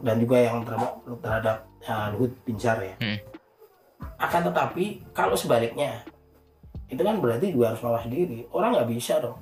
dan 0.00 0.16
juga 0.18 0.36
yang 0.40 0.64
terhadap 0.64 0.92
terhadap 1.20 1.56
uh, 1.86 2.06
Luhut 2.14 2.32
Binsar 2.42 2.78
ya 2.80 2.94
Hmm. 2.98 3.18
akan 4.16 4.40
tetapi 4.52 4.84
kalau 5.12 5.36
sebaliknya 5.36 6.00
itu 6.90 7.00
kan 7.00 7.20
berarti 7.22 7.52
juga 7.54 7.70
harus 7.72 7.82
mawas 7.84 8.04
diri 8.08 8.42
orang 8.50 8.74
nggak 8.74 8.90
bisa 8.90 9.20
dong 9.22 9.38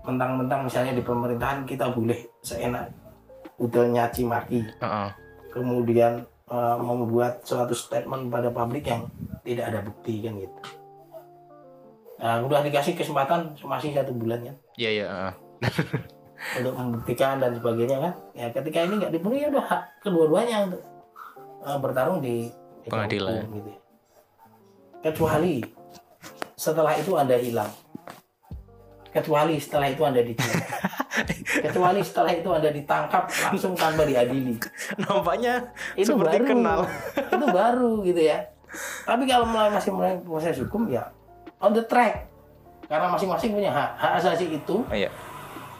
mentang-mentang 0.00 0.64
misalnya 0.64 0.96
di 0.96 1.04
pemerintahan 1.04 1.68
kita 1.68 1.92
boleh 1.92 2.16
seenak 2.40 2.88
udah 3.60 3.84
nyaci 3.86 4.24
maki 4.24 4.60
Heeh. 4.80 5.08
kemudian 5.52 6.24
uh, 6.50 6.76
membuat 6.76 7.46
suatu 7.46 7.72
statement 7.72 8.28
pada 8.28 8.50
publik 8.50 8.90
yang 8.90 9.06
tidak 9.46 9.70
ada 9.70 9.80
bukti 9.86 10.20
kan 10.20 10.34
gitu. 10.36 10.58
Nah, 12.20 12.44
udah 12.44 12.60
dikasih 12.60 13.00
kesempatan 13.00 13.56
masih 13.64 13.96
satu 13.96 14.12
bulan 14.12 14.44
kan 14.44 14.56
Iya 14.76 14.90
iya. 14.92 15.08
untuk 16.60 16.74
membuktikan 16.76 17.40
dan 17.40 17.56
sebagainya 17.56 17.96
kan. 17.96 18.14
Ya 18.36 18.46
ketika 18.52 18.78
ini 18.84 18.94
nggak 19.00 19.12
dipenuhi 19.16 19.44
ya 19.44 19.48
udah 19.48 19.64
hak 19.64 19.82
kedua-duanya 20.04 20.56
untuk 20.68 20.82
uh, 21.64 21.78
bertarung 21.80 22.20
di 22.20 22.52
di 22.84 22.88
Pengadilan. 22.88 23.44
hukum, 23.44 23.56
gitu. 23.60 23.70
Kecuali 25.00 25.64
setelah 26.56 26.92
itu 26.96 27.12
anda 27.16 27.36
hilang. 27.40 27.72
Kecuali 29.10 29.56
setelah 29.56 29.88
itu 29.88 30.02
anda 30.04 30.20
diculik. 30.20 30.64
Kecuali 31.60 32.00
setelah 32.00 32.32
itu 32.32 32.48
anda 32.48 32.68
ditangkap 32.68 33.28
langsung 33.28 33.76
tanpa 33.76 34.02
diadili. 34.02 34.56
Nampaknya 34.98 35.68
itu 35.94 36.10
seperti 36.10 36.36
baru 36.36 36.46
kenal. 36.46 36.80
itu 37.30 37.46
baru 37.46 37.92
gitu 38.02 38.22
ya 38.22 38.38
tapi 39.02 39.26
kalau 39.26 39.50
mulai 39.50 39.66
masih 39.66 39.90
mulai 39.90 40.14
proses 40.22 40.54
hukum 40.56 40.86
ya 40.86 41.10
on 41.58 41.74
the 41.74 41.82
track 41.82 42.30
karena 42.86 43.10
masing-masing 43.10 43.50
punya 43.50 43.66
hak 43.66 43.98
hak 43.98 44.12
asasi 44.22 44.46
itu 44.46 44.86
Oh, 44.86 44.94
iya. 44.94 45.10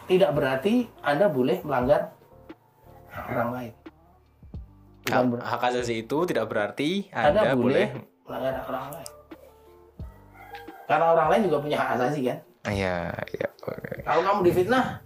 tidak 0.05 0.35
berarti 0.35 0.91
anda 0.99 1.31
boleh 1.31 1.63
melanggar 1.63 2.11
orang 3.31 3.49
lain 3.55 3.73
bukan 5.07 5.39
Hak, 5.39 5.61
asasi 5.71 6.03
itu 6.03 6.17
tidak 6.27 6.51
berarti 6.51 7.07
anda, 7.11 7.47
Anda, 7.47 7.55
boleh 7.55 7.87
boleh. 7.95 8.27
melanggar 8.27 8.51
hak 8.59 8.65
orang 8.67 8.85
lain 8.91 9.09
karena 10.83 11.05
orang 11.15 11.27
lain 11.31 11.41
juga 11.47 11.57
punya 11.63 11.77
hak 11.79 11.89
asasi 11.95 12.19
kan 12.27 12.37
Iya 12.61 12.97
iya. 13.31 13.47
Oke. 13.55 14.03
kalau 14.03 14.21
kamu 14.21 14.39
difitnah 14.51 14.99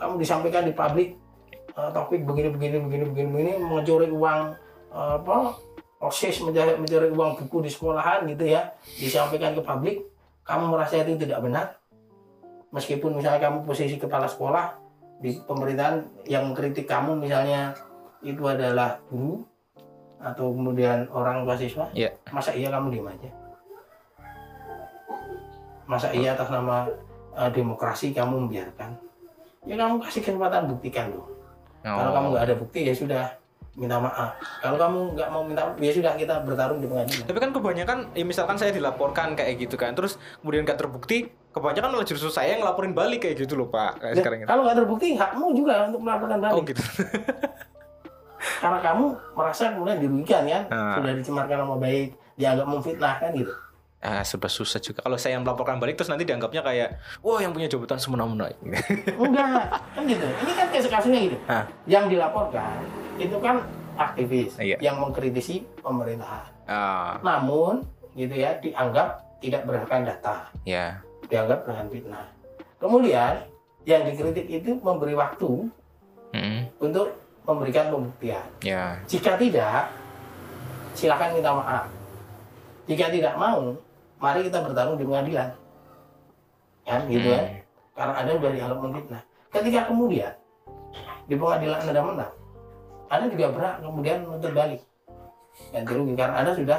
kamu 0.00 0.16
disampaikan 0.16 0.64
di 0.64 0.72
publik 0.72 1.20
eh, 1.76 1.90
topik 1.92 2.24
begini 2.24 2.48
begini 2.48 2.76
begini 2.80 3.04
begini 3.12 3.28
begini 3.28 3.52
mencuri 3.60 4.08
uang 4.08 4.40
eh, 4.90 5.14
apa 5.20 5.60
osis 6.00 6.40
mencari 6.40 6.80
mencuri 6.80 7.12
uang 7.12 7.36
buku 7.44 7.68
di 7.68 7.70
sekolahan 7.70 8.24
gitu 8.24 8.48
ya 8.48 8.72
disampaikan 8.96 9.52
ke 9.52 9.60
publik 9.60 9.96
kamu 10.48 10.72
merasa 10.72 11.04
itu 11.04 11.14
tidak 11.20 11.44
benar. 11.44 11.66
Meskipun 12.74 13.18
misalnya 13.18 13.50
kamu 13.50 13.66
posisi 13.66 13.98
kepala 13.98 14.26
sekolah 14.26 14.78
di 15.20 15.36
pemerintahan 15.42 16.26
yang 16.26 16.50
mengkritik 16.50 16.86
kamu 16.88 17.18
misalnya 17.18 17.74
itu 18.24 18.40
adalah 18.46 18.98
guru 19.10 19.42
atau 20.20 20.52
kemudian 20.54 21.08
orang 21.10 21.44
tua 21.44 21.56
siswa 21.56 21.86
Iya. 21.96 22.12
masa 22.30 22.52
iya 22.54 22.68
kamu 22.72 22.92
diam 22.94 23.08
aja? 23.10 23.30
Masa 25.86 26.08
iya 26.14 26.38
atas 26.38 26.48
nama 26.48 26.86
eh, 27.36 27.50
demokrasi 27.50 28.14
kamu 28.14 28.46
membiarkan 28.46 29.09
ya 29.62 29.74
kamu 29.76 30.00
kasih 30.00 30.22
kesempatan 30.22 30.66
buktikan 30.66 31.10
loh. 31.10 31.26
Kalau 31.80 32.10
Oh. 32.10 32.14
kamu 32.14 32.26
nggak 32.30 32.44
ada 32.44 32.54
bukti 32.56 32.80
ya 32.82 32.92
sudah 32.92 33.24
minta 33.72 33.96
maaf. 33.96 34.36
Kalau 34.58 34.76
kamu 34.76 34.98
nggak 35.14 35.28
mau 35.30 35.42
minta 35.42 35.62
maaf 35.64 35.78
ya 35.78 35.92
sudah 35.92 36.12
kita 36.14 36.34
bertarung 36.42 36.78
di 36.78 36.86
pengadilan. 36.86 37.24
Tapi 37.24 37.38
kan 37.38 37.50
kebanyakan 37.50 37.98
ya 38.12 38.24
misalkan 38.24 38.56
saya 38.56 38.70
dilaporkan 38.70 39.32
kayak 39.32 39.56
gitu 39.58 39.76
kan, 39.76 39.92
terus 39.92 40.16
kemudian 40.38 40.62
gak 40.62 40.76
terbukti, 40.76 41.24
kebanyakan 41.50 41.88
malah 41.90 42.04
justru 42.04 42.28
saya 42.28 42.52
yang 42.52 42.60
ngelaporin 42.60 42.92
balik 42.92 43.22
kayak 43.22 43.36
gitu 43.38 43.54
loh 43.54 43.68
pak 43.68 43.96
kayak 43.98 44.12
Ya, 44.12 44.18
sekarang 44.18 44.38
ini. 44.38 44.46
kalau 44.46 44.62
nggak 44.64 44.76
terbukti 44.76 45.06
hakmu 45.14 45.46
juga 45.54 45.74
untuk 45.86 46.00
melaporkan 46.00 46.38
balik. 46.38 46.54
Oh 46.54 46.62
gitu. 46.62 46.82
Karena 48.60 48.78
kamu 48.82 49.04
merasa 49.32 49.72
kemudian 49.72 49.98
dirugikan 49.98 50.42
kan? 50.44 50.62
Ah. 50.68 50.96
sudah 50.96 51.12
dicemarkan 51.14 51.56
nama 51.60 51.76
baik 51.76 52.08
dianggap 52.36 52.66
memfitnah 52.66 53.14
kan 53.16 53.30
gitu 53.32 53.52
ah 54.00 54.24
serba 54.24 54.48
susah 54.48 54.80
juga. 54.80 55.04
Kalau 55.04 55.20
saya 55.20 55.36
yang 55.36 55.44
melaporkan 55.44 55.76
balik 55.76 56.00
terus 56.00 56.08
nanti 56.08 56.24
dianggapnya 56.24 56.64
kayak 56.64 56.88
wah 57.20 57.36
yang 57.36 57.52
punya 57.52 57.68
jabatan 57.68 58.00
semena-mena. 58.00 58.48
Enggak 59.20 59.68
kan 59.92 60.02
gitu. 60.08 60.24
Ini 60.24 60.52
kan 60.56 60.66
kasus 60.72 60.88
kasusnya 60.90 61.20
gitu. 61.28 61.36
Ah. 61.46 61.64
yang 61.84 62.08
dilaporkan 62.08 62.80
itu 63.20 63.36
kan 63.44 63.60
aktivis 64.00 64.56
Iya. 64.56 64.80
yang 64.80 64.96
mengkritisi 64.96 65.68
pemerintahan. 65.84 66.48
Ah. 66.64 67.20
Namun 67.20 67.84
gitu 68.16 68.32
ya 68.32 68.56
dianggap 68.58 69.20
tidak 69.44 69.68
berdasarkan 69.68 70.08
data. 70.08 70.34
Ya. 70.64 71.04
Dianggap 71.28 71.68
dengan 71.68 71.86
fitnah. 71.92 72.26
Kemudian 72.80 73.44
yang 73.84 74.08
dikritik 74.08 74.48
itu 74.48 74.80
memberi 74.80 75.12
waktu 75.12 75.68
Mm-mm. 76.32 76.58
untuk 76.80 77.12
memberikan 77.44 77.92
pembuktian. 77.92 78.44
Ya. 78.64 78.96
Jika 79.04 79.36
tidak 79.36 79.92
silakan 80.96 81.36
minta 81.36 81.52
maaf. 81.52 81.84
Jika 82.88 83.12
tidak 83.12 83.36
mau 83.36 83.76
mari 84.20 84.46
kita 84.46 84.60
bertarung 84.60 85.00
di 85.00 85.04
pengadilan. 85.08 85.48
Kan 86.84 87.00
gitu 87.08 87.28
Hmm. 87.28 87.36
kan? 87.36 87.44
Karena 87.96 88.14
anda 88.20 88.30
sudah 88.36 88.50
dianggap 88.52 88.78
memfitnah 88.80 89.22
ketika 89.50 89.80
kemudian 89.90 90.32
di 91.26 91.34
pengadilan 91.34 91.78
anda 91.82 92.00
menang 92.00 92.34
anda 93.10 93.26
juga 93.26 93.46
berhak 93.50 93.74
kemudian 93.82 94.22
menuntut 94.22 94.52
balik. 94.54 94.80
Ganti 95.74 95.92
rugi 95.92 96.14
karena 96.14 96.34
anda 96.40 96.54
sudah 96.54 96.78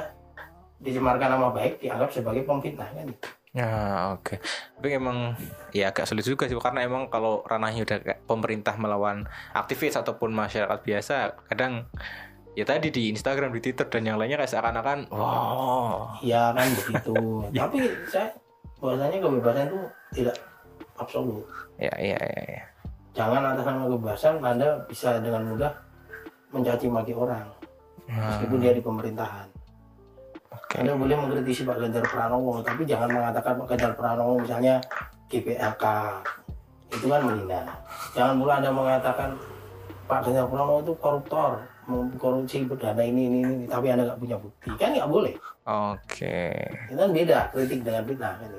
dicemarkan 0.80 1.30
nama 1.38 1.52
baik 1.52 1.84
dianggap 1.84 2.10
sebagai 2.10 2.48
pemfitnah 2.48 2.88
kan? 2.88 3.06
Ya 3.52 3.68
oke, 4.16 4.40
tapi 4.80 4.96
emang 4.96 5.36
ya 5.76 5.92
agak 5.92 6.08
sulit 6.08 6.24
juga 6.24 6.48
sih 6.48 6.56
karena 6.56 6.88
emang 6.88 7.12
kalau 7.12 7.44
ranahnya 7.44 7.84
udah 7.84 8.00
kayak 8.00 8.24
pemerintah 8.24 8.80
melawan 8.80 9.28
aktivis 9.52 10.00
ataupun 10.00 10.32
masyarakat 10.32 10.80
biasa, 10.80 11.36
kadang 11.52 11.84
ya 12.54 12.64
tadi 12.68 12.92
di 12.92 13.12
Instagram, 13.12 13.56
di 13.56 13.62
Twitter 13.64 13.88
dan 13.88 14.04
yang 14.04 14.18
lainnya 14.20 14.42
kayak 14.44 14.52
seakan-akan, 14.52 15.08
wow, 15.14 16.12
ya 16.20 16.52
kan 16.52 16.68
begitu. 16.76 17.16
Tapi 17.62 17.78
saya 18.12 18.28
bahwasanya 18.82 19.18
kebebasan 19.24 19.66
itu 19.72 19.80
tidak 20.20 20.36
absolut. 21.00 21.46
Ya 21.80 21.94
ya 21.98 22.20
ya, 22.20 22.44
ya. 22.60 22.64
jangan 23.16 23.56
atas 23.56 23.66
nama 23.66 23.88
kebebasan 23.88 24.34
anda 24.44 24.68
bisa 24.86 25.20
dengan 25.20 25.48
mudah 25.50 25.74
mencaci 26.52 26.88
maki 26.92 27.16
orang 27.16 27.48
Nah, 28.12 28.36
meskipun 28.36 28.60
dia 28.60 28.76
di 28.76 28.84
pemerintahan. 28.84 29.48
Oke, 30.52 30.84
anda 30.84 31.00
boleh 31.00 31.16
mengkritisi 31.16 31.64
Pak 31.64 31.80
Ganjar 31.80 32.04
Pranowo 32.04 32.60
tapi 32.60 32.84
jangan 32.84 33.08
mengatakan 33.08 33.56
Pak 33.56 33.68
Ganjar 33.72 33.92
Pranowo 33.96 34.36
misalnya 34.36 34.84
GPLK 35.32 35.86
itu 36.92 37.06
kan 37.08 37.22
menghina. 37.24 37.62
Jangan 38.12 38.36
pula 38.36 38.54
anda 38.60 38.72
mengatakan 38.76 39.30
Pak 40.12 40.28
Ganjar 40.28 40.46
Pranowo 40.52 40.84
itu 40.84 40.94
koruptor 41.00 41.64
korupsi 42.18 42.64
berdana 42.66 43.04
ini 43.04 43.28
ini 43.28 43.40
ini 43.44 43.66
tapi 43.68 43.92
anda 43.92 44.08
nggak 44.08 44.20
punya 44.20 44.38
bukti 44.40 44.70
kan 44.80 44.92
nggak 44.96 45.10
boleh 45.10 45.34
oke. 45.68 46.40
itu 46.90 46.98
kan 46.98 47.10
beda 47.12 47.40
kritik 47.54 47.80
dengan 47.86 48.04
fitnah 48.06 48.34
kan. 48.40 48.50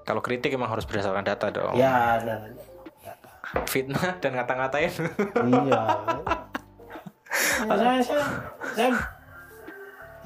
Kalau 0.00 0.18
kritik 0.24 0.50
emang 0.50 0.72
harus 0.74 0.82
berdasarkan 0.88 1.22
data 1.22 1.46
dong. 1.54 1.76
ya 1.78 2.18
dan 2.24 2.50
Fitnah 3.66 4.18
dan 4.18 4.38
ngata-ngatain. 4.38 4.90
iya 5.46 5.82
Ya, 7.60 7.76
saya, 7.78 8.02
saya, 8.02 8.24
saya, 8.74 8.90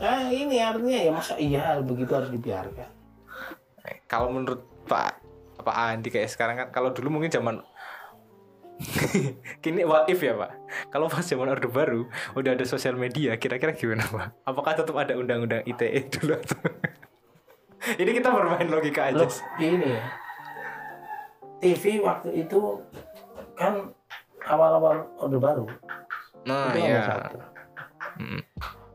saya 0.00 0.32
ini 0.32 0.56
artinya 0.56 0.98
ya 1.04 1.10
masa 1.12 1.34
iya 1.36 1.76
begitu 1.84 2.16
harus 2.16 2.32
dibiarkan 2.32 2.88
kalau 4.08 4.32
menurut 4.32 4.64
Pak 4.88 5.20
Pak 5.64 5.76
Andi 5.76 6.08
kayak 6.12 6.30
sekarang 6.30 6.56
kan, 6.60 6.68
kalau 6.70 6.92
dulu 6.92 7.18
mungkin 7.18 7.32
zaman 7.32 7.60
Kini 9.62 9.82
what 9.82 10.06
if 10.06 10.18
ya 10.18 10.34
Pak? 10.34 10.50
Kalau 10.88 11.06
pas 11.06 11.20
zaman 11.20 11.48
Orde 11.48 11.66
Baru 11.66 12.06
udah 12.32 12.52
ada 12.52 12.64
sosial 12.64 12.94
media, 12.94 13.34
kira-kira 13.34 13.72
gimana 13.72 14.04
Pak? 14.04 14.44
Apakah 14.44 14.72
tetap 14.74 14.94
ada 14.94 15.14
undang-undang 15.14 15.64
ITE 15.64 16.06
dulu? 16.14 16.34
atau- 16.34 16.60
Ini 18.00 18.10
kita 18.12 18.28
bermain 18.28 18.64
logika 18.64 19.08
aja. 19.08 19.18
Loh, 19.18 19.28
gini 19.54 19.88
ya 19.90 20.02
TV 21.56 21.96
waktu 21.98 22.28
itu 22.38 22.60
kan 23.54 23.88
awal-awal 24.42 25.08
Orde 25.16 25.38
Baru 25.38 25.64
Nah, 26.44 26.68
itu 26.70 26.78
nomor 26.78 26.92
ya. 26.92 27.04
satu 27.08 27.38
Mm. 28.14 28.40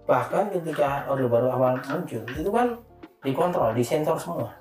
bahkan 0.05 0.47
ketika 0.49 1.03
Orde 1.05 1.25
Baru 1.25 1.49
awal 1.49 1.75
muncul 1.81 2.23
itu 2.23 2.49
kan 2.49 2.77
dikontrol, 3.19 3.73
disensor 3.73 4.15
semua 4.15 4.53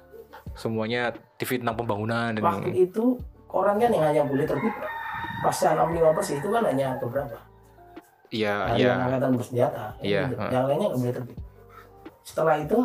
Semuanya 0.52 1.08
TV 1.36 1.56
tentang 1.56 1.78
pembangunan 1.78 2.32
dan 2.32 2.42
waktu 2.42 2.74
itu 2.74 3.14
koran 3.44 3.76
kan 3.76 3.86
yang 3.88 4.04
hanya 4.04 4.22
boleh 4.24 4.42
terbit 4.42 4.74
pasca 5.40 5.74
65 5.74 6.16
persis 6.16 6.36
itu 6.36 6.48
kan 6.48 6.62
hanya 6.64 6.98
beberapa 6.98 7.38
Iya, 8.28 8.76
iya. 8.76 8.86
yang 8.92 8.98
angkatan 9.02 9.30
bersenjata 9.34 9.84
yang 9.98 10.04
Iya, 10.04 10.22
ha. 10.36 10.44
yang 10.52 10.64
lainnya 10.66 10.86
nggak 10.88 11.00
boleh 11.00 11.14
terbit 11.14 11.38
setelah 12.20 12.56
itu 12.60 12.78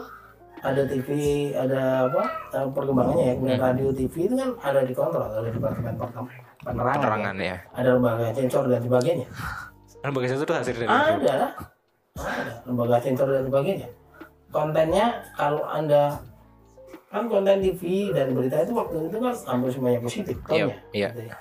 ada 0.63 0.81
TV 0.87 1.09
ada 1.51 1.81
apa 2.07 2.23
eh, 2.55 2.67
perkembangannya 2.71 3.23
ya 3.25 3.33
kemudian 3.35 3.59
Hmm. 3.59 3.67
radio 3.67 3.87
TV 3.91 4.13
itu 4.23 4.35
kan 4.37 4.49
ada 4.57 4.79
dikontrol 4.81 5.27
oleh 5.27 5.51
departemen 5.51 5.93
penerangan, 6.63 6.95
Penerangan 6.95 7.35
ya. 7.35 7.47
ya. 7.49 7.57
ada 7.75 7.89
lembaga 7.93 8.25
sensor 8.31 8.63
dan 8.67 8.79
sebagainya 8.79 9.27
Lembaga 10.03 10.25
sensor 10.25 10.45
itu 10.45 10.55
hasil 10.55 10.75
dari 10.77 10.87
ada 10.87 11.35
ada 12.15 12.53
lembaga 12.63 12.97
sensor 12.99 13.27
dan 13.27 13.43
sebagainya 13.43 13.87
kontennya 14.47 15.05
kalau 15.35 15.65
anda 15.65 16.15
kan 17.09 17.27
konten 17.27 17.59
TV 17.59 17.81
dan 18.09 18.31
berita 18.31 18.63
itu 18.63 18.71
waktu 18.71 18.95
itu 19.05 19.17
kan 19.19 19.33
hampir 19.45 19.69
semuanya 19.69 19.99
positif 19.99 20.35
Iya, 20.47 20.65
tonnya, 20.71 20.77
iya. 20.93 21.09
gitu 21.11 21.21
ya. 21.27 21.35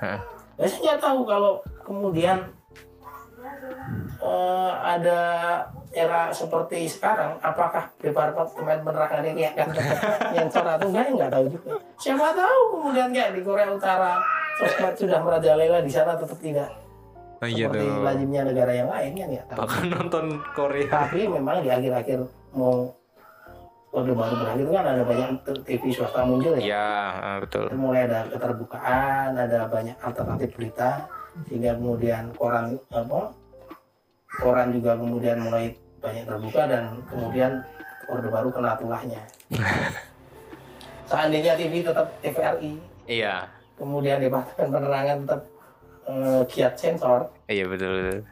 Ya, 0.61 0.67
saya 0.69 0.81
nggak 0.85 1.01
tahu 1.01 1.21
kalau 1.25 1.53
kemudian 1.85 2.38
eh, 4.23 4.73
ada 4.81 5.21
era 5.93 6.33
seperti 6.33 6.88
sekarang, 6.88 7.37
apakah 7.45 7.93
departemen 8.01 8.81
penerangan 8.81 9.25
ini 9.29 9.43
akan 9.53 9.67
nyensor 10.33 10.65
atau 10.65 10.88
enggak, 10.88 11.05
ya 11.09 11.12
nggak 11.21 11.33
tahu 11.33 11.45
juga. 11.53 11.71
Siapa 12.01 12.27
tahu 12.33 12.61
kemudian 12.79 13.09
kayak 13.12 13.37
di 13.37 13.41
Korea 13.45 13.69
Utara, 13.69 14.17
sosmed 14.57 14.95
sudah 14.97 15.21
merajalela 15.21 15.85
di 15.85 15.93
sana 15.93 16.17
tetap 16.17 16.41
tidak 16.41 16.83
Oh 17.43 17.51
iya 17.51 17.67
seperti 17.67 17.87
lazimnya 18.07 18.43
negara 18.47 18.71
yang 18.71 18.87
lain 18.87 19.12
kan 19.19 19.29
ya. 19.35 19.43
Bahkan 19.51 19.85
nonton 19.91 20.25
Korea. 20.55 20.87
Tapi 20.87 21.27
memang 21.27 21.59
di 21.59 21.75
akhir-akhir 21.75 22.23
mau 22.55 22.87
Orde 23.92 24.16
Baru 24.16 24.35
berakhir 24.40 24.64
itu 24.64 24.72
kan 24.72 24.87
ada 24.88 25.02
banyak 25.05 25.28
TV 25.68 25.83
swasta 25.92 26.24
muncul 26.24 26.57
ya 26.57 26.64
Iya, 26.64 26.88
ah, 27.12 27.37
betul. 27.44 27.68
mulai 27.76 28.09
ada 28.09 28.24
keterbukaan, 28.24 29.37
ada 29.37 29.68
banyak 29.68 29.96
alternatif 30.00 30.48
berita, 30.57 31.05
sehingga 31.44 31.76
kemudian 31.76 32.33
koran 32.33 32.81
apa 32.88 33.37
koran 34.40 34.72
juga 34.72 34.96
kemudian 34.96 35.44
mulai 35.44 35.76
banyak 36.00 36.24
terbuka 36.24 36.62
dan 36.72 37.05
kemudian 37.05 37.52
orde 38.09 38.28
baru 38.33 38.48
kena 38.48 38.81
tulahnya. 38.81 39.20
Seandainya 41.12 41.52
TV 41.61 41.85
tetap 41.85 42.09
TVRI, 42.24 42.72
Iya. 43.05 43.44
kemudian 43.76 44.24
departemen 44.24 44.72
penerangan 44.72 45.16
tetap 45.28 45.42
eh, 46.09 46.42
kiat 46.48 46.74
sensor, 46.81 47.28
Iya 47.44 47.68
betul. 47.68 47.92
betul. 48.09 48.24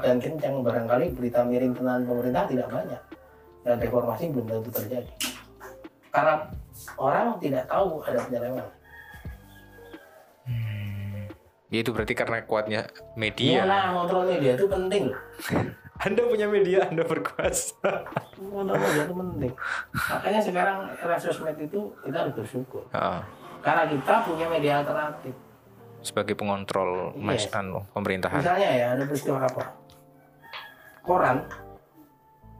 dan 0.00 0.16
kencang 0.16 0.64
barangkali 0.64 1.12
berita 1.12 1.44
miring 1.44 1.76
tentang 1.76 2.08
pemerintah 2.08 2.48
tidak 2.48 2.72
banyak 2.72 3.02
dan 3.64 3.76
reformasi 3.76 4.28
belum 4.28 4.46
tentu 4.46 4.70
terjadi. 4.70 5.10
Karena 6.08 6.46
orang 6.94 7.36
tidak 7.38 7.64
tahu 7.66 8.04
ada 8.04 8.18
penyelewengan. 8.22 8.68
Ya 11.68 11.82
itu 11.82 11.90
berarti 11.90 12.14
karena 12.14 12.38
kuatnya 12.44 12.86
Iya 12.86 13.16
media. 13.16 13.66
lah, 13.66 13.82
kontrol 13.92 14.28
media 14.28 14.54
itu 14.54 14.66
penting. 14.68 15.04
Anda 16.04 16.22
punya 16.22 16.46
media, 16.46 16.86
Anda 16.86 17.02
berkuasa. 17.02 18.04
Kontrol 18.36 18.76
media 18.76 19.02
itu 19.02 19.14
penting. 19.16 19.52
Makanya 19.90 20.40
sekarang 20.40 20.78
era 20.94 21.16
sosmed 21.16 21.56
itu 21.56 21.80
kita 22.04 22.16
harus 22.20 22.34
bersyukur. 22.36 22.82
Ah, 22.90 23.24
Karena 23.58 23.88
kita 23.88 24.14
punya 24.22 24.46
media 24.46 24.72
alternatif. 24.80 25.34
sebagai 25.98 26.36
pengontrol 26.36 27.16
mas 27.16 27.48
Yes. 27.48 27.56
anu, 27.56 27.80
pemerintahan. 27.90 28.36
Misalnya 28.36 28.68
ya, 28.70 28.86
ada 28.92 29.08
peristiwa 29.08 29.40
apa? 29.40 29.72
Koran, 31.00 31.48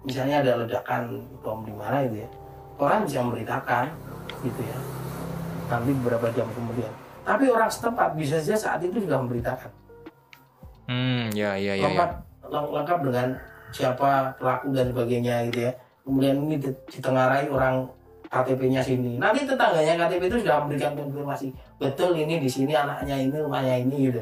misalnya 0.05 0.41
ada 0.41 0.53
ledakan 0.65 1.19
bom 1.41 1.65
di 1.65 1.73
mana 1.73 2.05
itu 2.05 2.23
ya. 2.23 2.29
Koran 2.77 3.05
bisa 3.05 3.23
memberitakan, 3.23 3.87
gitu 4.41 4.61
ya. 4.61 4.79
Nanti 5.71 5.91
beberapa 5.99 6.27
jam 6.31 6.47
kemudian. 6.53 6.93
Tapi 7.25 7.49
orang 7.49 7.71
setempat 7.73 8.13
bisa 8.15 8.37
saja 8.39 8.57
saat 8.69 8.81
itu 8.85 9.01
sudah 9.01 9.19
memberitakan. 9.25 9.71
Hmm, 10.85 11.33
ya 11.33 11.57
ya 11.57 11.73
ya. 11.73 11.81
ya. 11.81 11.85
lengkap 11.89 12.11
leng- 12.53 12.73
lengkap 12.77 12.99
dengan 13.09 13.29
siapa 13.73 14.37
pelaku 14.37 14.71
dan 14.71 14.87
sebagainya 14.93 15.49
gitu 15.49 15.61
ya 15.67 15.73
kemudian 16.05 16.35
ini 16.45 16.57
di- 16.61 16.81
ditengarai 16.93 17.49
orang 17.49 17.89
KTP-nya 18.29 18.85
sini 18.85 19.17
nanti 19.17 19.49
tetangganya 19.49 19.97
KTP 19.97 20.29
itu 20.29 20.37
sudah 20.45 20.63
memberikan 20.63 20.93
konfirmasi 20.93 21.51
betul 21.81 22.13
ini 22.13 22.37
di 22.37 22.47
sini 22.47 22.77
anaknya 22.77 23.17
ini 23.17 23.33
rumahnya 23.33 23.81
ini 23.81 24.13
gitu 24.13 24.21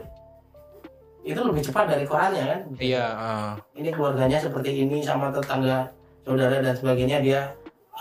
itu 1.23 1.39
lebih 1.39 1.63
cepat 1.63 1.85
dari 1.87 2.05
korannya 2.05 2.45
kan 2.45 2.61
Iya, 2.83 3.07
ah. 3.07 3.53
ini 3.79 3.95
keluarganya 3.95 4.39
seperti 4.43 4.87
ini 4.87 4.99
sama 5.03 5.31
tetangga 5.31 5.87
saudara 6.27 6.59
dan 6.59 6.75
sebagainya 6.75 7.19
dia 7.23 7.41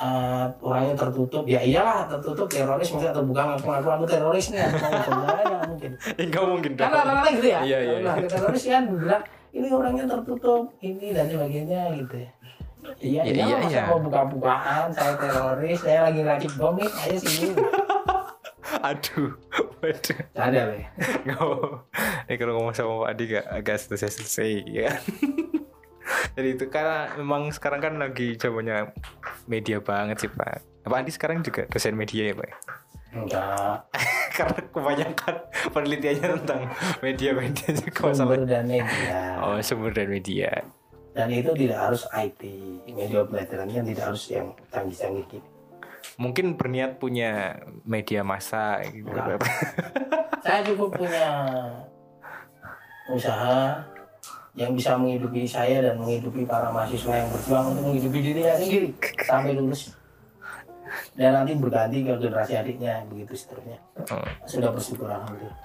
eh, 0.01 0.45
orangnya 0.61 0.95
tertutup 0.97 1.45
ya 1.45 1.61
iyalah 1.61 2.09
tertutup 2.09 2.49
teroris 2.49 2.89
misalnya 2.89 3.13
terbuka 3.13 3.41
ngaku 3.45 3.65
ngaku 3.69 3.89
aku 4.01 4.05
teroris 4.09 4.45
nih 4.49 4.61
aku 4.65 4.77
nggak 4.81 5.63
mungkin 5.69 5.91
Enggak 6.21 6.45
mungkin 6.49 6.71
kan 6.77 6.89
rata-rata 6.89 7.29
gitu 7.37 7.47
ya 7.49 7.59
Iya, 7.61 7.77
iya, 7.81 7.97
Nah, 8.01 8.15
teroris 8.25 8.63
kan 8.65 8.83
bilang 8.89 9.23
ini 9.51 9.67
orangnya 9.69 10.05
tertutup 10.09 10.63
ini 10.81 11.07
dan 11.13 11.25
sebagainya 11.29 11.81
gitu 12.01 12.15
ya 12.25 12.31
Iya, 12.97 13.21
Iya, 13.21 13.45
iya, 13.45 13.45
iya, 13.45 13.57
iya. 13.69 13.83
mau 13.93 14.01
buka-bukaan, 14.01 14.89
saya 14.89 15.13
teroris, 15.13 15.85
saya 15.85 16.09
lagi 16.09 16.25
ngerakit 16.25 16.57
bom 16.57 16.73
nih, 16.73 16.89
ayo 16.89 17.17
sini. 17.21 17.53
Aduh. 18.89 19.37
Ya. 20.81 20.89
Ngomong. 21.25 21.89
Ini 22.29 22.35
kalau 22.37 22.53
ngomong 22.61 22.73
sama 22.77 23.05
Pak 23.05 23.09
Adi 23.17 23.23
gak 23.33 23.45
agak 23.49 23.77
selesai 23.81 24.09
selesai 24.21 24.51
ya. 24.69 24.91
Jadi 26.35 26.49
itu 26.55 26.65
karena 26.71 27.11
memang 27.17 27.51
sekarang 27.51 27.79
kan 27.81 27.93
lagi 27.99 28.39
zamannya 28.39 28.93
media 29.49 29.81
banget 29.81 30.27
sih 30.27 30.31
Pak. 30.31 30.85
Pak 30.85 30.97
Adi 31.01 31.11
sekarang 31.11 31.43
juga 31.43 31.67
dosen 31.67 31.97
media 31.97 32.31
ya 32.31 32.35
Pak? 32.37 32.51
Enggak, 33.11 33.91
karena 34.39 34.59
kebanyakan 34.71 35.35
penelitiannya 35.75 36.27
tentang 36.39 36.61
media-media 37.03 37.67
juga 37.75 37.99
masalah. 38.07 38.15
sumber 38.15 38.41
dan 38.47 38.65
media. 38.71 39.19
Oh 39.43 39.59
sumber 39.59 39.91
dan 39.91 40.07
media. 40.07 40.51
Dan 41.11 41.27
itu 41.27 41.51
tidak 41.51 41.91
harus 41.91 42.07
IT, 42.15 42.41
media 42.87 43.27
pelajarannya 43.27 43.83
tidak 43.83 44.03
harus 44.15 44.23
yang 44.31 44.55
canggih-canggih 44.71 45.27
gitu. 45.27 45.49
Mungkin 46.17 46.57
berniat 46.57 46.97
punya 46.97 47.61
media 47.83 48.21
massa 48.21 48.81
gitu. 48.85 49.09
Saya 50.41 50.59
cukup 50.65 50.97
punya 50.97 51.27
usaha 53.09 53.81
yang 54.51 54.75
bisa 54.75 54.99
menghidupi 54.99 55.47
saya 55.47 55.79
dan 55.79 55.95
menghidupi 55.95 56.43
para 56.43 56.67
mahasiswa 56.71 57.23
yang 57.23 57.29
berjuang 57.31 57.71
untuk 57.71 57.83
menghidupi 57.87 58.19
dirinya 58.19 58.53
sendiri 58.59 58.89
sampai 59.23 59.55
lulus. 59.55 59.95
Dan 61.15 61.31
nanti 61.31 61.55
berganti 61.55 62.03
ke 62.03 62.11
generasi 62.19 62.59
adiknya 62.59 62.99
begitu 63.07 63.31
seterusnya. 63.31 63.79
Oh, 64.11 64.23
Sudah 64.43 64.75
bersyukur 64.75 65.07
alhamdulillah. 65.07 65.55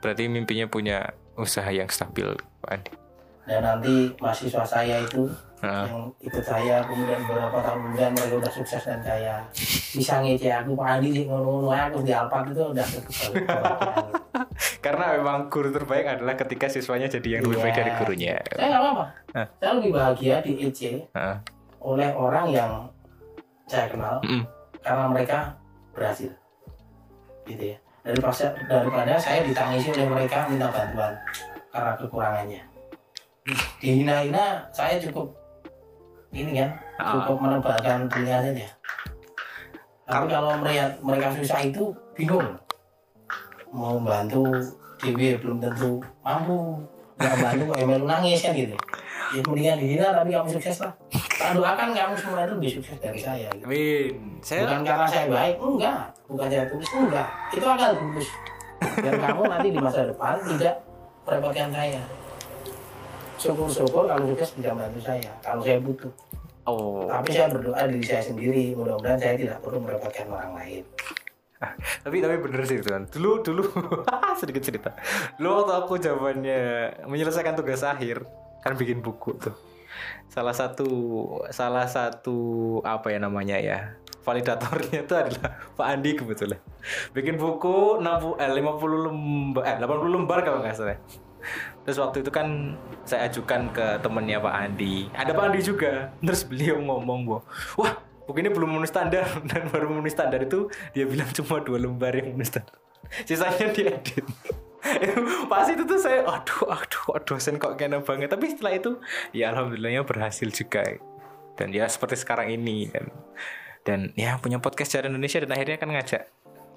berarti 0.00 0.32
mimpinya 0.32 0.64
punya 0.64 1.12
usaha 1.36 1.68
yang 1.68 1.92
stabil 1.92 2.32
Pak 2.64 2.70
Adi. 2.72 2.92
Dan 3.44 3.60
nanti 3.60 4.16
mahasiswa 4.16 4.64
saya 4.64 5.04
itu 5.04 5.28
Nah, 5.60 5.84
yang 5.84 6.08
ikut 6.18 6.40
saya 6.40 6.80
kemudian 6.82 7.20
beberapa 7.22 7.60
tahun 7.60 7.78
kemudian 7.84 8.10
mereka 8.12 8.34
udah 8.40 8.52
sukses 8.52 8.80
dan 8.80 9.00
kaya 9.00 9.44
bisa 9.92 10.14
ngece 10.18 10.48
aku 10.48 10.72
Pak 10.72 10.88
Andi 10.88 11.08
sih 11.12 11.24
ngono-ngono 11.28 11.68
aku 11.68 12.00
di 12.00 12.12
Alphard 12.12 12.48
itu 12.48 12.62
udah 12.64 12.80
kebahagiaan. 12.80 14.08
karena 14.84 15.04
memang 15.14 15.38
guru 15.46 15.68
terbaik 15.68 16.08
adalah 16.08 16.32
ketika 16.34 16.64
siswanya 16.66 17.06
jadi 17.06 17.36
yang 17.36 17.42
lebih 17.44 17.56
Iya. 17.56 17.64
baik 17.66 17.76
dari 17.76 17.92
gurunya. 17.94 18.34
saya 18.50 18.66
nggak 18.66 18.82
apa-apa 18.82 19.04
Hah. 19.30 19.46
saya 19.54 19.70
lebih 19.76 19.92
bahagia 19.92 20.34
di 20.40 20.52
EC 20.62 20.80
Heeh. 21.12 21.36
oleh 21.78 22.10
orang 22.10 22.46
yang 22.48 22.72
saya 23.66 23.86
kenal 23.86 24.16
Mm-mm. 24.24 24.42
karena 24.80 25.04
mereka 25.06 25.38
berhasil 25.92 26.32
gitu 27.44 27.64
ya 27.66 27.78
daripada 28.00 28.48
daripada 28.64 29.12
saya 29.14 29.44
ditangisi 29.44 29.92
oleh 29.92 30.08
mereka 30.08 30.48
minta 30.48 30.72
bantuan 30.72 31.12
karena 31.68 31.92
kekurangannya 31.94 32.62
dihina-hina 33.78 34.44
saya 34.70 34.96
cukup 34.98 35.36
ini 36.30 36.62
kan 36.62 36.70
Ah. 37.00 37.16
cukup 37.16 37.36
menebalkan 37.40 38.06
telinga 38.12 38.38
saja 38.44 38.66
tapi 40.10 40.26
kalau 40.26 40.58
mereka 40.58 40.90
mereka 41.06 41.30
susah 41.38 41.62
itu 41.62 41.94
bingung. 42.18 42.58
Mau 43.70 43.94
bantu 44.02 44.42
Dewi 44.98 45.38
belum 45.38 45.62
tentu 45.62 46.02
mampu. 46.26 46.82
Nggak 47.14 47.36
bantu 47.38 47.62
kok 47.70 47.78
emel 47.78 48.02
nangis 48.02 48.42
kan 48.42 48.50
gitu. 48.50 48.74
Ya 49.30 49.40
mendingan 49.46 49.78
dihina 49.78 50.10
tapi 50.10 50.34
kamu 50.34 50.50
sukses 50.50 50.82
lah. 50.82 50.90
Tak 51.14 51.54
doakan 51.54 51.94
kamu 51.94 52.14
semua 52.18 52.42
itu 52.42 52.52
lebih 52.58 52.70
sukses 52.82 52.98
dari 52.98 53.22
saya 53.22 53.46
gitu. 53.54 53.70
Amin. 53.70 54.42
Saya 54.42 54.66
bukan 54.66 54.82
karena 54.82 55.06
saya 55.06 55.26
baik 55.30 55.56
enggak. 55.62 55.98
Bukan 56.26 56.46
saya 56.50 56.64
tulis 56.66 56.90
enggak. 56.90 57.28
Itu 57.54 57.66
akan 57.70 57.90
bagus 57.94 58.28
dan 58.80 59.14
kamu 59.20 59.42
nanti 59.46 59.68
di 59.70 59.78
masa 59.80 60.08
depan 60.08 60.34
tidak 60.56 60.74
merepotkan 61.28 61.68
saya 61.70 62.02
syukur-syukur 63.40 64.04
kalau 64.04 64.24
sukses 64.28 64.52
tidak 64.60 64.72
membantu 64.76 65.00
saya 65.00 65.32
kalau 65.40 65.62
saya 65.64 65.78
butuh. 65.80 66.12
Oh. 66.68 67.08
Tapi 67.08 67.28
saya 67.32 67.48
berdoa 67.48 67.82
diri 67.88 68.04
saya 68.04 68.22
sendiri 68.22 68.76
mudah-mudahan 68.76 69.16
saya 69.16 69.34
tidak 69.40 69.58
perlu 69.64 69.80
merepotkan 69.80 70.28
orang 70.28 70.52
lain. 70.54 70.84
Tapi 72.04 72.16
tapi 72.24 72.36
bener 72.40 72.62
sih 72.68 72.80
tuan 72.84 73.08
dulu 73.08 73.40
dulu. 73.40 73.64
Sedikit 74.40 74.62
cerita. 74.64 74.90
Dulu 75.40 75.48
waktu 75.64 75.72
aku 75.76 75.92
jawabannya 76.00 76.60
menyelesaikan 77.08 77.56
tugas 77.56 77.84
akhir 77.84 78.24
kan 78.60 78.76
bikin 78.76 79.00
buku 79.00 79.36
tuh. 79.40 79.56
Salah 80.28 80.54
satu 80.54 80.88
salah 81.50 81.88
satu 81.88 82.38
apa 82.84 83.12
ya 83.12 83.18
namanya 83.20 83.56
ya 83.60 83.96
validatornya 84.20 85.04
itu 85.04 85.14
adalah 85.16 85.56
Pak 85.80 85.86
Andi 85.88 86.10
kebetulan. 86.16 86.60
Bikin 87.16 87.40
buku 87.40 88.00
60 88.04 88.36
eh, 88.40 88.52
50 88.52 89.04
lembar 89.08 89.62
eh 89.64 89.76
80 89.80 90.16
lembar 90.16 90.38
kalau 90.44 90.60
nggak 90.60 90.76
salah 90.76 91.00
terus 91.84 91.98
waktu 91.98 92.22
itu 92.22 92.30
kan 92.30 92.76
saya 93.04 93.26
ajukan 93.30 93.72
ke 93.72 93.86
temennya 94.04 94.38
Pak 94.40 94.54
Andi. 94.54 95.08
Ada 95.14 95.32
Pak 95.34 95.44
Andi 95.50 95.60
juga. 95.64 96.14
Terus 96.20 96.42
beliau 96.46 96.78
ngomong 96.80 97.20
bahwa 97.26 97.42
wah 97.80 97.92
buku 98.28 98.38
ini 98.44 98.50
belum 98.52 98.68
memenuhi 98.74 98.90
standar. 98.90 99.24
Dan 99.50 99.68
baru 99.72 99.90
memenuhi 99.90 100.12
standar 100.12 100.40
itu 100.44 100.70
dia 100.92 101.04
bilang 101.04 101.28
cuma 101.34 101.60
dua 101.60 101.78
lembar 101.80 102.12
yang 102.14 102.34
memenuhi 102.34 102.48
standar. 102.48 102.76
Sisanya 103.26 103.74
diedit 103.74 104.26
pas 105.52 105.68
itu 105.68 105.84
tuh 105.84 106.00
saya 106.00 106.24
aduh 106.24 106.72
aduh 106.72 107.12
aduh 107.12 107.36
dosen 107.36 107.60
kok 107.60 107.76
kena 107.76 108.00
banget. 108.00 108.32
Tapi 108.32 108.48
setelah 108.54 108.72
itu 108.76 108.96
ya 109.36 109.52
alhamdulillahnya 109.52 110.06
berhasil 110.08 110.48
juga. 110.48 110.84
Dan 111.58 111.76
ya 111.76 111.84
seperti 111.84 112.16
sekarang 112.16 112.48
ini. 112.48 112.88
Dan 112.88 113.12
dan 113.84 114.00
ya 114.16 114.36
punya 114.40 114.60
podcast 114.60 114.92
cara 114.96 115.08
Indonesia 115.08 115.40
dan 115.40 115.52
akhirnya 115.56 115.76
kan 115.80 115.88
ngajak 115.92 116.22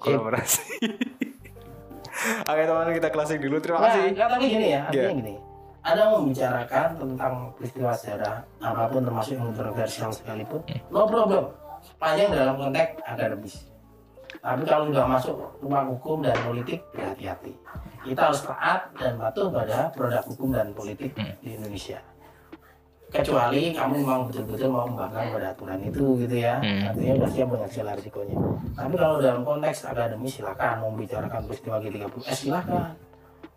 kolaborasi 0.00 0.64
Oke 2.44 2.62
teman 2.64 2.92
kita 2.92 3.08
closing 3.10 3.38
dulu 3.42 3.56
terima 3.58 3.78
Nah, 3.78 3.86
kasih 3.90 4.02
nggak, 4.14 4.28
tapi 4.30 4.44
gini 4.46 4.66
ya, 4.70 4.80
artinya 4.86 5.10
Iya. 5.10 5.18
gini. 5.18 5.34
Ada 5.84 6.00
yang 6.00 6.12
membicarakan 6.16 6.88
tentang 6.96 7.34
peristiwa 7.60 7.90
sejarah 7.92 8.36
apa 8.64 8.82
pun 8.88 9.00
termasuk 9.04 9.32
yang 9.36 9.44
kontroversial 9.52 10.10
sekalipun, 10.10 10.60
no 10.88 11.04
problem. 11.04 11.44
Sepanjang 11.84 12.32
dalam 12.32 12.54
konteks 12.56 12.90
akademis. 13.04 13.54
Tapi 14.40 14.62
kalau 14.64 14.84
sudah 14.88 15.06
masuk 15.06 15.36
ruang 15.60 15.86
hukum 15.92 16.24
dan 16.24 16.36
politik, 16.40 16.80
berhati-hati. 16.90 17.52
Kita 18.04 18.20
harus 18.32 18.40
taat 18.44 18.80
dan 18.96 19.20
patuh 19.20 19.52
pada 19.52 19.92
produk 19.92 20.24
hukum 20.24 20.48
dan 20.52 20.72
politik 20.72 21.12
di 21.40 21.50
Indonesia. 21.54 22.00
Kecuali 23.14 23.70
kamu 23.70 23.94
memang 24.02 24.20
betul-betul 24.26 24.68
mau 24.74 24.90
membangkang 24.90 25.30
pada 25.30 25.54
aturan 25.54 25.78
itu 25.86 26.04
gitu 26.26 26.34
ya. 26.34 26.58
Hmm. 26.58 26.90
Artinya 26.90 27.12
sudah 27.14 27.30
siap 27.30 27.48
segala 27.70 27.90
risikonya. 27.94 28.36
Tapi 28.74 28.94
kalau 28.98 29.16
dalam 29.22 29.42
konteks 29.46 29.78
akademis 29.86 30.32
silakan 30.34 30.74
mau 30.82 30.90
membicarakan 30.90 31.40
peristiwa 31.46 31.76
G30S 31.78 32.38
silakan. 32.42 32.84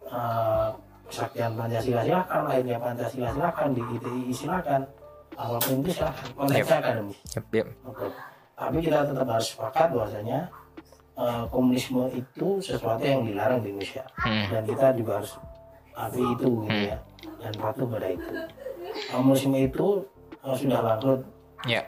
Eh, 0.07 0.69
Kesaktian 1.07 1.55
Pancasila 1.55 2.03
silakan, 2.03 2.41
lahirnya 2.51 2.77
Pancasila 2.83 3.31
silakan, 3.31 3.67
di 3.71 3.81
ITI 3.95 4.23
silakan. 4.29 4.81
Apa 5.33 5.55
pun 5.57 5.75
itu 5.81 5.91
silakan. 5.95 6.25
Konteksnya 6.35 6.77
akademis. 6.77 7.17
Yep, 7.33 7.45
yep. 7.55 7.67
Oke. 7.87 8.05
Tapi 8.57 8.77
kita 8.83 8.99
tetap 9.07 9.27
harus 9.27 9.47
sepakat 9.55 9.87
bahwasanya 9.89 10.39
eh, 11.17 11.43
komunisme 11.49 12.03
itu 12.13 12.47
sesuatu 12.61 13.01
yang 13.01 13.25
dilarang 13.25 13.65
di 13.65 13.73
Indonesia 13.73 14.05
Hmm. 14.21 14.45
dan 14.53 14.61
kita 14.69 14.87
juga 14.93 15.11
harus 15.17 15.33
akui 15.97 16.21
itu 16.37 16.49
gitu 16.61 16.77
ya 16.93 16.97
dan 17.41 17.53
patuh 17.57 17.87
pada 17.89 18.07
itu. 18.13 18.29
Komunisme 19.11 19.57
itu 19.57 19.87
eh, 20.43 20.55
sudah 20.55 20.79
bangkrut 20.83 21.21
ya. 21.67 21.81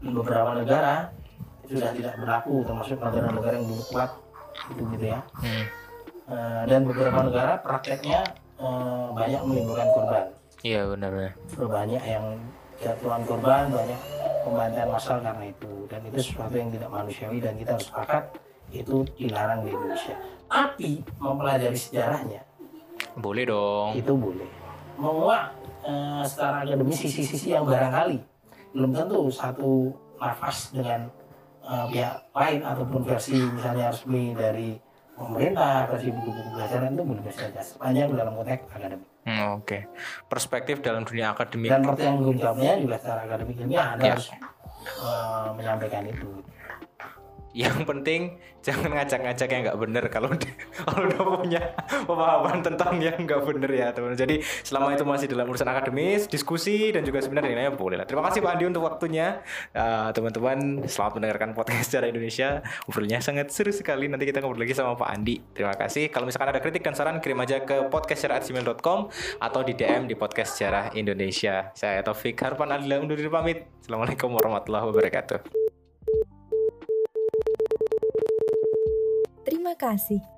di 0.00 0.10
beberapa 0.12 0.56
negara 0.56 1.08
sudah 1.64 1.90
tidak 1.96 2.14
berlaku 2.20 2.60
termasuk 2.68 3.00
negara-negara 3.00 3.54
yang 3.56 3.66
dulu 3.68 3.84
kuat 3.92 4.10
itu 4.72 4.82
gitu 4.96 5.06
ya. 5.08 5.20
Hmm. 5.40 5.64
Eh, 6.24 6.62
dan 6.68 6.80
beberapa 6.88 7.18
negara 7.24 7.52
prakteknya 7.60 8.20
eh, 8.60 9.06
banyak 9.12 9.40
menimbulkan 9.44 9.88
korban. 9.92 10.24
iya 10.64 10.80
benar-benar 10.88 11.36
banyak 11.60 12.02
yang 12.08 12.40
jatuhan 12.80 13.20
korban 13.28 13.68
banyak 13.68 14.00
pembantaian 14.44 14.88
massal 14.88 15.20
karena 15.20 15.44
itu. 15.48 15.72
Dan 15.88 16.00
itu 16.08 16.18
sesuatu 16.20 16.56
yang 16.56 16.70
tidak 16.72 16.88
manusiawi 16.88 17.38
dan 17.40 17.54
kita 17.60 17.70
harus 17.76 17.86
sepakat 17.88 18.24
itu 18.72 18.96
dilarang 19.20 19.60
di 19.64 19.70
Indonesia. 19.72 20.16
Tapi 20.48 20.90
mempelajari 21.20 21.76
sejarahnya. 21.76 22.40
Boleh 23.20 23.44
dong. 23.44 23.92
Itu 23.92 24.16
boleh 24.16 24.63
menguak 24.96 25.44
eh, 25.82 26.22
secara 26.24 26.62
akademis 26.62 26.98
sisi-sisi 26.98 27.52
yang 27.52 27.64
barangkali 27.64 28.18
belum 28.74 28.90
tentu 28.90 29.30
satu 29.30 29.90
nafas 30.18 30.70
dengan 30.72 31.10
eh, 31.62 31.86
pihak 31.90 32.14
lain 32.30 32.60
ataupun 32.62 33.00
versi 33.02 33.36
misalnya 33.36 33.90
resmi 33.90 34.34
dari 34.34 34.78
pemerintah 35.14 35.86
versi 35.86 36.10
buku-buku 36.10 36.50
pelajaran 36.52 36.90
itu 36.90 37.02
boleh 37.06 37.22
saja 37.30 37.60
sepanjang 37.62 38.10
dalam 38.18 38.34
konteks 38.34 38.66
akademik. 38.66 39.08
Hmm, 39.24 39.56
oke. 39.56 39.78
Perspektif 40.26 40.82
dalam 40.82 41.06
dunia 41.06 41.32
akademik 41.32 41.70
dan 41.70 41.80
jawabnya 42.34 42.76
juga 42.76 42.96
secara 42.98 43.20
akademik 43.24 43.56
anda 43.62 43.70
Ya. 43.70 44.14
harus 44.14 44.28
eh, 44.84 45.48
menyampaikan 45.54 46.04
itu 46.04 46.28
yang 47.54 47.86
penting 47.86 48.34
jangan 48.66 48.90
ngajak-ngajak 48.98 49.48
yang 49.48 49.62
nggak 49.70 49.78
bener 49.78 50.04
kalau 50.10 50.28
kalau 50.82 51.00
udah 51.06 51.22
punya 51.38 51.62
pemahaman 52.02 52.58
tentang 52.66 52.98
yang 52.98 53.14
nggak 53.22 53.42
bener 53.46 53.70
ya 53.70 53.88
teman 53.94 54.18
jadi 54.18 54.42
selama 54.66 54.90
itu 54.96 55.06
masih 55.06 55.26
dalam 55.30 55.46
urusan 55.46 55.68
akademis 55.70 56.26
diskusi 56.26 56.90
dan 56.90 57.06
juga 57.06 57.22
seminar 57.22 57.46
dan 57.46 57.54
lainnya 57.54 57.76
boleh 57.76 57.96
lah. 58.00 58.06
Terima 58.08 58.24
kasih 58.26 58.40
Pak 58.40 58.50
Andi 58.56 58.64
untuk 58.66 58.82
waktunya. 58.82 59.44
Uh, 59.70 60.10
teman-teman 60.10 60.88
selamat 60.88 61.12
mendengarkan 61.20 61.48
podcast 61.52 61.86
sejarah 61.92 62.08
Indonesia. 62.10 62.48
Ngobrolnya 62.88 63.18
sangat 63.20 63.52
seru 63.52 63.70
sekali. 63.70 64.10
Nanti 64.10 64.24
kita 64.26 64.40
ngobrol 64.40 64.64
lagi 64.64 64.74
sama 64.74 64.96
Pak 64.98 65.08
Andi. 65.12 65.36
Terima 65.52 65.76
kasih. 65.76 66.08
Kalau 66.08 66.24
misalkan 66.26 66.50
ada 66.50 66.60
kritik 66.64 66.82
dan 66.82 66.96
saran 66.96 67.20
kirim 67.20 67.38
aja 67.44 67.62
ke 67.62 67.86
podcastsejarah@gmail.com 67.92 68.98
atau 69.38 69.60
di 69.62 69.72
DM 69.76 70.08
di 70.10 70.18
podcast 70.18 70.58
sejarah 70.58 70.96
Indonesia. 70.96 71.70
Saya 71.76 72.00
Taufik 72.02 72.40
Harpan 72.40 72.74
Adila 72.74 72.98
undur 72.98 73.14
diri 73.14 73.30
pamit. 73.30 73.68
Assalamualaikum 73.84 74.32
warahmatullahi 74.32 74.84
wabarakatuh 74.88 75.63
Terima 79.54 79.78
kasih. 79.78 80.33